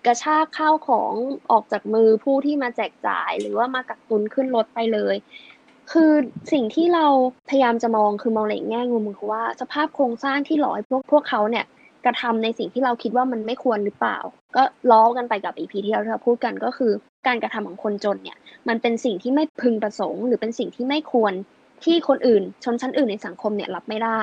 [0.06, 1.12] กระชากข้าวของ
[1.50, 5.16] ออกจากมือผู้ที่มาแจกจ่าย หรือว่ามากักตุนขึ้นรถไปเลย
[5.92, 6.12] คือ
[6.52, 7.06] สิ่งที่เรา
[7.48, 11.64] พยายามจะมองคือมองในแง่มุมคือว่า สภาพโครงสร้างที่หล่อให้พวกพวกเขาเนี่ย
[12.04, 14.18] กระทำในสิ่งที่เราคิดว่ามันไม่ควรหรือเปล่า
[14.56, 16.92] ก็ล้อกันไปกับอีพีที่เราพูดกันก็คือ
[17.26, 21.32] การกระทำของคนจนเนี่ย มันเป็นสิ่งที่ไม่พึงประสงค์ หรือเป็นสิ่งที่ไม่ควร
[21.84, 24.22] ที่คนอื่น ชนชั้นอื่นในสังคมเนี่ยรับไม่ได้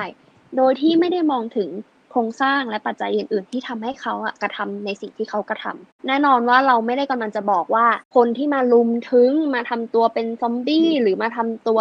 [0.56, 1.68] โดยที่ไม่ได้มองถึง
[2.10, 7.86] โครงสร้างและปัจจัยอื่น ๆ ที่ทำให้เขาอะกระทำในสิ่งที่เขากระทำแน่นอนว่าเราไม่ได้กำลังจะบอกว่า
[8.16, 11.80] คนที่มาลุมถึงมาทำตัวเป็นซอมบี้หรือมาทำตัว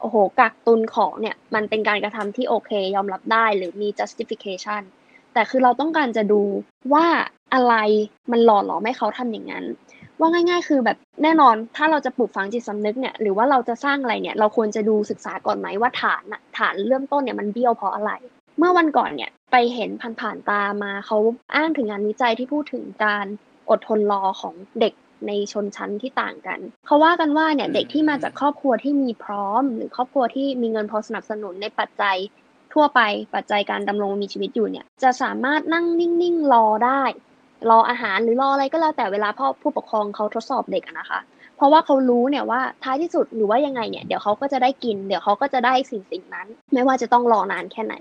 [0.00, 4.82] โอ้โหกักตุนของเนี่ยมันเป็นการกระทำที่โอเคยอมรับได้หรือมี justification
[5.34, 6.42] แต่คือเราต้องการจะดู
[6.92, 7.06] ว่า
[7.54, 7.74] อะไร
[8.30, 9.64] มันหล่อหลอมให้เขาทำอย่างนั้น
[10.20, 16.22] ว่าง่าย ๆ คือแบบแน่นอนถ้าเราจะปลูกฝังจิตสำนึกเนี่ยหรือว่าเราจะสร้างอะไรเนี่ยเราควรจะดูศึกษาก่อนไหมว่าฐาน
[16.58, 18.12] ฐานเริ่มต้นเนี่ยมันเบี้ยวเพราะอะไร
[18.58, 21.18] เมื่อวันก่อนเนี่ยไปเห็นผ่านๆตามาเขา
[21.54, 23.26] อ้างถึงงานวิจัยที่พูดถึงการ
[23.70, 24.94] อดทนรอของเด็ก
[25.26, 32.16] ในชนชั้นที่ต่างกัน เขาว่ากันว่าเนี่ยเด็กที่มาจากครอบครัวที่มีพร้อม หรือครอบครัวที่มีเงินพอสนับสนุนในปัจจัย
[32.74, 33.00] ทั่วไป
[33.34, 37.02] ปัจจัยการดำรงมีชีวิตอยู่เนี่ยจะสามารถนั่งนิ่งๆรอได้
[37.70, 41.20] รออาหารหรือรออะไรก็แล้วแต่เวลาพ่อผู้ปกครองเขาทดสอบเด็กนะคะ
[41.56, 47.94] เพราะว่าเขารู้เนี่ยว่าท้ายที่สุดหรือว่ายังไงเนี่ยเดี๋ยวเขาก็จะได้กิน เดี๋ยวเขาก็จะได้สิ่งสิ่งนั้น ไม่ว่าจะต้องรอนานแค่ไหน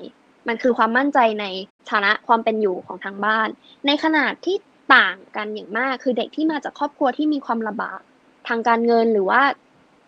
[0.48, 1.46] มันคือความมั่นใจใน
[1.92, 3.48] ฐานะความเป็นอยู่ของทางบ้าน
[3.86, 4.56] ในขนาดที่
[4.96, 8.00] ต่างกันอย่างมากคือเด็กที่มาจากครอบครัวที่มีความลำบาก
[8.48, 9.42] ทางการเงินหรือว่า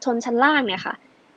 [0.03, 0.95] ชนชั้นล่างเนี่ยค่ะ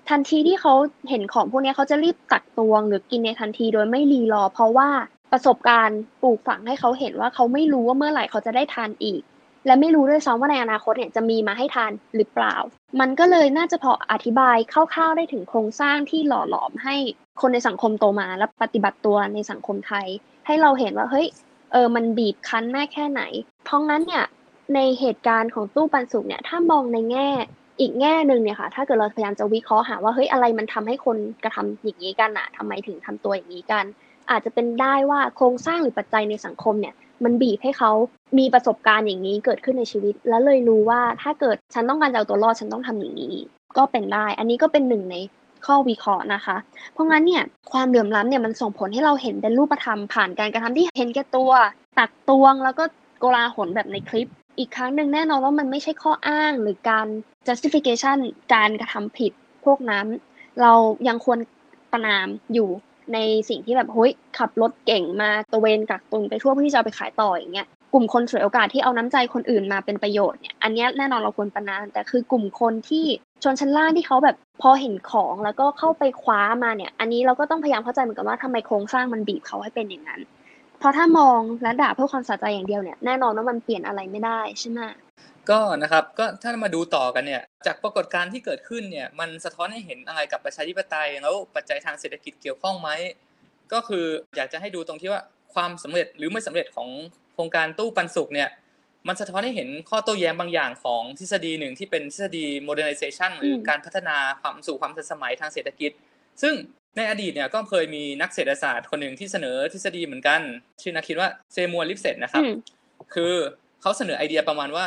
[0.09, 0.75] ทันทีที่เขา
[1.11, 4.89] เห็นของพวกนี้เขาจะรีบตักตวงหรือกินในทันทีโดยไม่รีรอ เพราะว่า
[5.33, 9.23] ประสบการณ์ปลูกฝังให้เขาเห็นว่าเขาไม่รู้ว่าเมื่อไหร่เขาจะได้ทานอีก
[9.67, 12.57] และไม่รู้ด้วยซ้ำว่าในอนาคตเนี่ยจะมีมาให้ทานหรือเปล่า
[13.01, 16.97] มันก็เลยน่าจะพออธิบายคร่าวๆได้ถึงโครงสร้างที่หล่อหลอมให้
[17.41, 20.07] คนในสังคมโตมาและปฏิบัติตัวในสังคมไทย
[20.47, 21.27] ให้เราเห็นว่าเฮ้ย
[21.73, 23.23] เออมันบีบคั้นแม่แค่ไหน
[23.65, 24.25] เพราะงั้นเนี่ย
[24.75, 27.29] ในเหตุการณ์ของตู้ปันสุกเนี่ยถ้ามองในแง่
[27.81, 33.85] อีกแง่หนึ่งเนี่ยค่ะถ้าเกิดเราพยายามจะวิเคราะห์หาว่าเฮ้ยอะไรมันทำให้คนกระทำอย่างนี้กันอะทำไมถึงทำตัวอย่างนี้กัน
[34.31, 37.93] อาจจะเป็นได้ว่าโครงสร้างหรือปัจจัยในสังคมเนี่ยมันบีบให้เขา
[38.39, 43.35] มีประสบการณ์อย่างนี้เกิดขึ้นในชีวิต แล้วเลยรู้ว่าถ้าเกิดฉันต้องการจะเอาตัวรอดฉันต้องทำอย่างนี้
[43.77, 45.17] ก็เป็นได้ อันนี้ก็เป็นหนึ่งใน
[45.67, 46.57] ข้อวิเคราะห์นะคะ
[46.93, 51.51] เพราะงั้นเนี่ยความเหลื่อมล้ำเนี่ยมันส่งผลให้เราเห็นเป็นรูปธรรมผ่านการกระทำที่เห็นแก่ตัว
[51.99, 52.85] ตักตวง แล้วก็
[53.19, 57.07] โกลาหลแบบในคลิป อีกครั้งหนึ่งแน่นอนว่ามันไม่ใช่ข้ออ้างหรือการ
[57.47, 58.19] justification
[58.55, 59.33] การกระทำผิด
[59.65, 60.07] พวกนั้น
[60.63, 60.73] เรา
[61.09, 61.39] ยังควร
[61.93, 62.69] ประนามอยู่
[63.15, 63.19] ใน
[63.49, 73.05] สิ่งที่แบบเฮ้ยขับรถเก่งมาตะเวนกักตุนไปทั่วเพื่อที่จะไปขายต่ออย่างเงี้ยกลุ่มคนสวยโอกาสที่เอาน้ำใจคนอื่นมาเป็นประโยชน์เนี่ยอันนี้แน่นอนเราควรประนามแต่คือกลุ่มคนที่
[73.45, 80.21] ชนชั้นล่างที่เขาแบบพอเห็นของแล้วก็เข้าไปคว้ามาเนี่ย อันนี้เราก็ต้องพยายามเข้าใจเหมือนกันว่าทำไมโครงสร้างมันบีบเขาให้เป็นอย่างนั้น
[80.79, 84.81] เพราะถ้ามองและด่าเพื่อความสะใจอย่างเดียวเนี่ยแน่นอนว่ามันเปลี่ยนอะไรไม่ได้ใช่ไหม
[85.51, 92.91] ก็นะครับก็ถ้ามาดูต่อกันเนี่ยจากปรากฏการณ์ที่เกิดขึ้นเนี่ยมันสะท้อนให้เห็นอะไรกับประชาธิปไตยแล้วปัจจัยทางเศรษฐกิจเกี่ยวข้องไหม
[93.73, 94.05] ก็คือ
[94.37, 95.23] อยากจะให้ดูตรงที่ว่า
[95.55, 96.89] ความสำเร็จหรือไม่สำเร็จของ
[97.35, 98.49] โครงการตู้ปันสุกเนี่ย
[99.09, 105.93] มันสะท้อนให้เห็นข้อโต้แย้งบางอย่างของทฤษฎีหนึ่งที่เป็นทฤษฎี modernization หรือการพัฒนาความสู่ความทันสมัยทางเศรษฐกิจ
[106.43, 106.55] ซึ่ง
[106.97, 110.41] ในอดีตเนี่ยก็เคยมีนักเศรษฐศาสตร์คนหนึ่งที่เสนอทฤษฎีเหมือนกัน
[110.83, 112.43] ชื่อนักคิดว่าเซมัวลิฟเซตนะครับ
[113.15, 113.35] คือ
[113.81, 114.87] เขาเสนอไอเดียประมาณว่า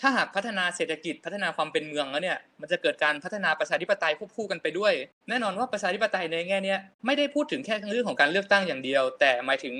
[0.00, 4.92] ถ้าหากพัฒนาเศรษฐกิจพัฒนาความเป็นเมืองแล้วเนี่ยมันจะเกิดการพัฒนาประชาธิปไตยควบคู่กันไปด้วย
[5.28, 9.74] แน่นอนว่าประชาธิปไตยในแง่นี้ไม่ได้พูดถึงแค่เรื่องของการเลือกตั้งอย่างเดียว แต่หมายถึง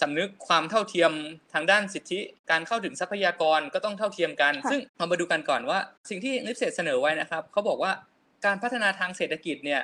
[0.00, 1.12] สำนึกความเท่าเทียม
[1.54, 5.78] ทางด้านสิทธิ การเข้าถึงทรัพยากรก็ต้องเท่าเทียมกัน ซึ่งเรามาดูกันก่อนว่า
[6.10, 7.92] สิ่งที่ลิฟเซตเสนอไว้นะครับเขาบอกว่า
[8.46, 9.80] การพัฒนาทางเศรษฐกิจเนี่ย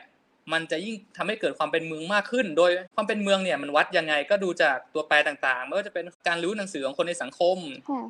[0.53, 7.59] มันจะยิ่งทำให้เกิดความเป็นเมืองมากขึ้น โดยความเป็นเมืองเนี่ยมันวัดยังไงก็ดูจากตัวแปรต่างๆไม่ว่าจะเป็นการรู้หนังสือของคนในสังคม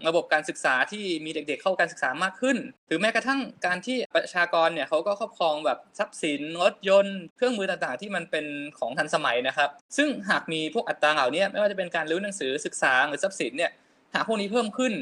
[0.09, 2.57] ระบบการศึกษาที่มีเด็ก ๆ เข้าการศึกษามากขึ้น
[2.89, 8.47] หรือแม้กระทั่งการที่ประชากรเนี่ยเขาก็ครอบครองแบบทรัพย์สินรถยนต์เครื่องมือต่างๆ ที่มันเป็น
[8.79, 13.71] ของทันสมัยนะครับ ซึ่งหากมีพวกอัตราเหล่านี้ไม่ว่าจะเป็นการรู้หนังสือศึกษาหรือทรัพย์สินเนี่ย
[14.15, 14.93] หากพวกนี้เพิ่มขึ้น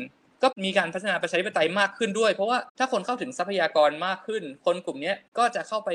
[0.43, 5.91] ก็มีการพัฒนาประชาธิปไตยมากขึ้นด้วย เพราะว่าถ้าคนเข้าถึงทรัพยากรมากขึ้น คนกลุ่มนี้ก็จะเข้าไป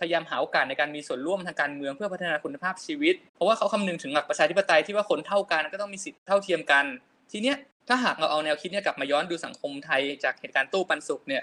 [0.00, 6.84] พยายามหาโอกาสในการมีส่วนร่วมทางการเมืองเพื่อพัฒนาคุณภาพชีวิต เพราะว่าเขาคำนึงถึงหลักประชาธิปไตยที่ว่าคนเท่ากันก็ต้องมีสิทธิเท่าเทียมกัน
[7.32, 7.56] ทีเนี้ย
[7.88, 11.42] ถ้าหากเราเอาแนวคิดเนี้ยกลับมาย้อนดูสังคมไทยจากเหตุการณ์ตู้ปันสุกเนี่ย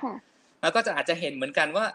[0.62, 1.86] เราก็จะอาจจะเห็นเหมือนกันว่า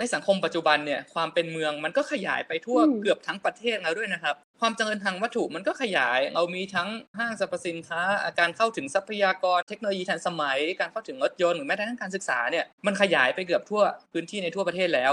[0.00, 6.88] ในสังคมปัจจุบันเนี่ยความเป็นเมืองมันก็ขยายไปทั่วอืมเกือบทั้งประเทศแล้วด้วยนะครับ ความเจริญทางวัตถุมันก็ขยาย เรามีทั้ง
[7.18, 8.00] ห้างสรรพสินค้า
[8.40, 13.82] การเข้าถึงทรัพยากรเทคโนโลยีทันสมัย การเข้าถึงรถยนต์หรือแม้แต่ทั้งการศึกษาเนี่ยมันขยายไปเกือบทั่ว
[14.12, 15.12] พื้นที่ในทั่วประเทศแล้ว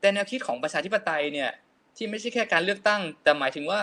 [0.00, 1.50] แต่แนวคิดของประชาธิปไตยเนี่ย
[1.96, 3.80] ที่ไม่ใช่แค่การเลือกตั้ง แต่หมายถึงว่า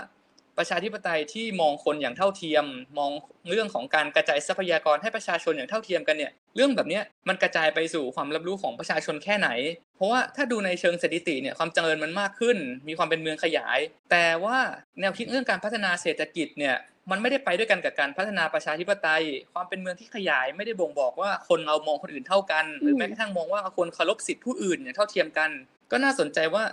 [0.61, 2.65] ประชาธิปไตยที่มองคนอย่างเท่าเทียม
[2.97, 3.11] มอง
[3.49, 9.49] เรื่องของการกระจายทรัพยากรให้ประชาชนอย่างเท่าเทียมกันเนี่ยเรื่องแบบนี้มันกระจายไปสู่ความรับรู้ของประชาชนแค่ไหน
[9.95, 12.57] เพราะว่าถ้าดูในเชิงสถิติเนี่ยความเจริญมันมากขึ้น
[12.87, 13.79] มีความเป็นเมืองขยาย
[14.11, 14.57] แต่ว่า
[14.99, 16.75] แนวคิดเรื่องการพัฒนาเศรษฐกิจเนี่ย
[17.11, 25.49] มันไม่ได้ไปด้วยกันกับการพัฒนาประชาธิปไตย ความเป็นเมืองที่ขยายไม่ได้บ่งบอกว่าคนเรามองคนอื่นเท่ากัน หรือแม้กระทั่งมองว่าคนเคารพสิทธิผู้อื่นอย่างเท่าเทียมกัน
[25.91, 26.63] ก็น่าสนใจว่า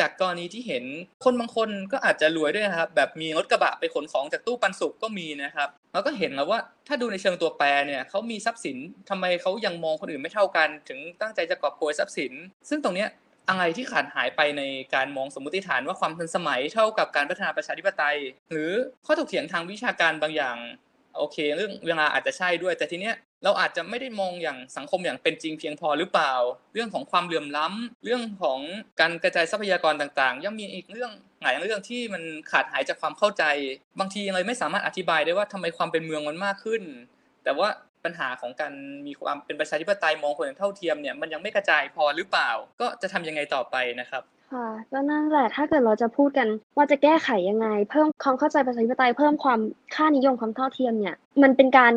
[0.00, 0.84] จากกรณีที่เห็น
[1.24, 8.76] คนบางคนก็อาจจะรวยด้วยนะครับ แบบมีรถกระบะไปขนของจากตู้ปันสุกก็มีนะครับแล้วก็เห็นแล้วว่าถ้าดูในเชิงตัวแปรเนี่ยเขามีทรัพย์สิน
[9.08, 12.32] ทำไมเขายังมองคนอื่นไม่เท่ากัน ถึงตั้งใจจะกอบโกยทรัพย์สิน
[12.68, 13.10] ซึ่งตรงเนี้ย
[13.48, 14.62] อะไรที่ขาดหายไปใน
[14.94, 18.18] การมองสมมติฐานว่าความทันสมัยเท่ากับการพัฒนาประชาธิปไตย
[18.50, 18.70] หรือ
[19.06, 20.56] ข้อถกเถียงทางวิชาการบางอย่าง
[21.16, 23.14] โอเค เรื่องเวลาอาจจะใช่ด้วย แต่ทีเนี้ย
[23.44, 26.32] เราอาจจะไม่ได้มองอย่างสังคมอย่างเป็นจริงเพียงพอหรือเปล่า
[26.74, 28.60] เรื่องของความเหลื่อมล้ำเรื่องของ
[29.00, 31.10] การกระจายทรัพยากรต่างๆ ยังมีอีกเรื่อง
[31.42, 33.44] หลายเรื่องที่มันขาดหายจากความเข้าใจ
[33.98, 36.82] บางทีเลยไม่สามารถอธิบายได้ว่าทำไมความเป็นเมืองมันมากขึ้น
[37.44, 37.68] แต่ว่า
[38.04, 38.72] ปัญหาของการ
[39.06, 42.50] มีความเป็นประชาธิปไตยมองคนอย่างเท่าเทียมเนี่ยมันยังไม่กระจายพอหรือเปล่า
[42.80, 49.60] ก็จะทำยังไงต่อไปนะครับ ค่ะ ก็นั่นแหละ ถ้าเกิดเราจะพูดกันว่าจะแก้ไขยังไง เพิ่มความเข้าใจประชาธิปไตย เพิ่มความ
[49.94, 51.92] ค่านิยมความเท่าเทียมเนี่ย มันเป็นการ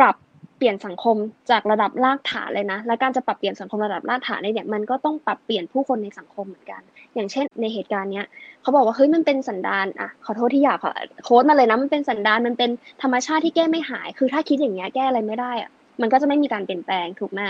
[0.00, 0.16] ปรับ
[0.56, 1.16] เปลี่ยนสังคม
[1.50, 6.80] จากระดับรากฐานเลยนะ และการจะปรับเปลี่ยนสังคมระดับรากฐานเนี่ย มันก็ต้องปรับเปลี่ยนผู้คนในสังคมเหมือนกัน
[7.14, 8.26] อย่างเช่น ในเหตุการณ์เนี้ย
[8.62, 10.92] เขาบอกว่าเฮ้ยมันเป็นสันดานอะขอโทษที่อยากขอ
[11.24, 12.70] โค้ดมาเลยนะมันเป็นสันดานมันเป็น
[13.02, 15.70] ธรรมชาติที่แก้ไม่หาย คือถ้าคิดอย่างเงี้ยแก้อะไรไม่ได้อะ
[16.00, 17.40] มันก็จะไม่มีการเปลี่ยนแปลงถูกไหม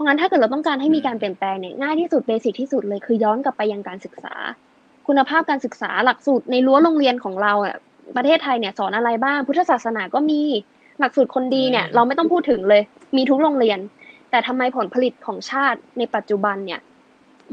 [0.00, 4.34] ราะงั้นถ้าเกิดเราต้องการให้มีการเปลี่ยนแปลงเนี่ยง่ายที่สุดเบสิกที่สุดเลยคือย้อนกลับไปยังการศึกษา
[5.06, 7.76] คุณภาพการศึกษาหลักสูตรในรั้วโรงเรียนของเราอะ
[8.16, 10.40] ประเทศไทยเนี่ยสอนอะไรบ้าง พุทธศาสนาก็มี
[11.00, 12.82] หลักสูตรคนดีเนี่ยอืมเราไม่ต้องพูดถึงเลย
[13.16, 13.78] มีทุกโรงเรียน
[14.30, 16.80] แต่ทำไมผลผลิตของชาติในปัจจุบันเนี่ย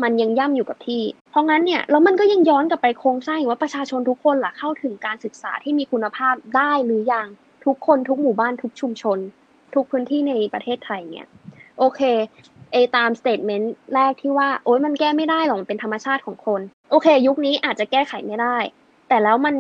[0.04, 7.28] มันยังย่ำอยู่กับที่ เพราะงั้นเนี่ยแล้วมันก็ยังย้อนกลับไปโครงสร้างอีกว่าประชาชนทุกคนล่ะเข้าถึงการศึกษาที่มีคุณภาพได้หรือยัง
[7.66, 9.20] ทุกคนทุกหมู่บ้านทุกชุมชน
[9.76, 11.26] ทุกพื้นที่ในประเทศไทยเนี่ย
[11.80, 12.02] โอเค
[12.72, 16.62] เอตามสเต t เมนต์แรกที่ว่าโอ๊ยมันแก้ไม่ได้หรอกมันเป็นธรรมชาติของคน
[16.92, 18.58] โอเค ยุคนี้อาจจะแก้ไขไม่ได้
[19.10, 19.56] แต่แล้วมัน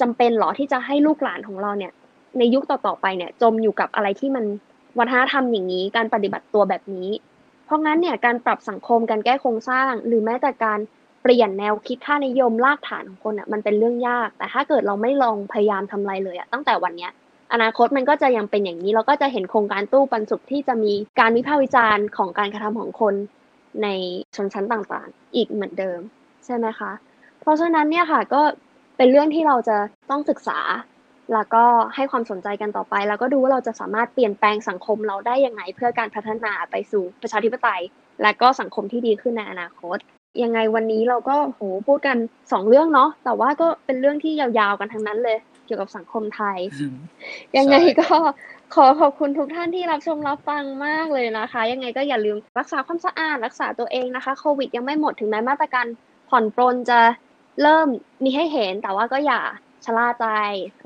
[0.00, 1.92] จำเป็นหรอที่จะให้ลูกหลานของเราเนี่ย
[2.38, 4.44] ในยุคต่อๆไปเนี่ย จมอยู่กับอะไรที่มัน
[4.98, 7.08] วัฒนธรรมอย่างนี้ การปฏิบัติตัวแบบนี้
[7.66, 10.78] เพราะงั้นเนี่ยการปรับสังคมการแก้โครงสร้าง หรือแม้แต่การ
[11.22, 17.10] เปลี่ยนแนวคิดค่านิยมรากฐานของคนอะมันเป็นเรื่องยาก แต่ถ้าเกิดเราไม่ลองพยายามทำอะไรเลยอะตั้งแต่วันเนี้ย
[17.52, 23.14] อนาคตมันก็จะยังเป็นอย่างนี้ เราก็จะเห็นโครงการตู้ปันสุขที่จะมีการวิพากษ์วิจารณ์ของการกระทำของคน
[23.82, 23.88] ใน
[24.36, 26.00] ชนชั้นต่างๆ อีกเหมือนเดิม
[26.44, 26.92] ใช่ไหมคะ
[27.40, 28.42] เพราะฉะนั้นเนี่ยค่ะก็
[28.96, 29.76] เป็นเรื่องที่เราจะ
[30.10, 30.58] ต้องศึกษา
[31.32, 37.82] แล้วก็ให้ความสนใจกันต่อไป แล้วก็ดูว่าเราจะสามารถเปลี่ยนแปลงสังคมเราได้ยังไงเพื่อการพัฒนาไปสู่ประชาธิปไตย
[38.22, 39.98] และก็สังคมที่ดีขึ้นในอนาคต
[40.42, 42.16] ยังไงวันนี้เราก็โหพูดกัน
[42.52, 45.38] สองเรื่องเนาะแต่ว่าก็เป็นเรื่องที่ยาวๆกันทั้งนั้นเลย
[45.70, 46.58] กี่ยวกับสังคมไทย
[47.56, 48.06] ยังไงก็
[48.74, 55.86] ขอขอบคุณทุกท่านที่รับชมรับฟังมากเลยนะคะ ยังไงก็อย่าลืมรักษาความสะอาดรักษาตัวเองนะคะโควิดยังไม่หมดถึงแม้มาตรการ
[56.30, 57.00] ผ่อนปรนจะ
[57.62, 57.88] เริ่ม
[58.24, 59.40] มีให้เห็น แต่ว่าก็อย่า
[59.84, 60.26] ชะล่าใจ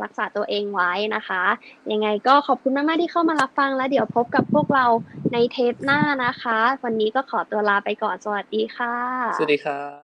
[0.03, 1.43] รักษาตัวเองไว้นะคะ
[1.93, 4.87] ยังไงก็ขอบคุณมากๆที่เข้ามารับฟังแล้วเดี๋ยวพบกับพวกเรา
[5.33, 8.97] ในเทปหน้านะคะ วันนี้ก็ขอตัวลาไปก่อนสวัสดีค่ะ
[9.37, 10.04] สวัสดีครับ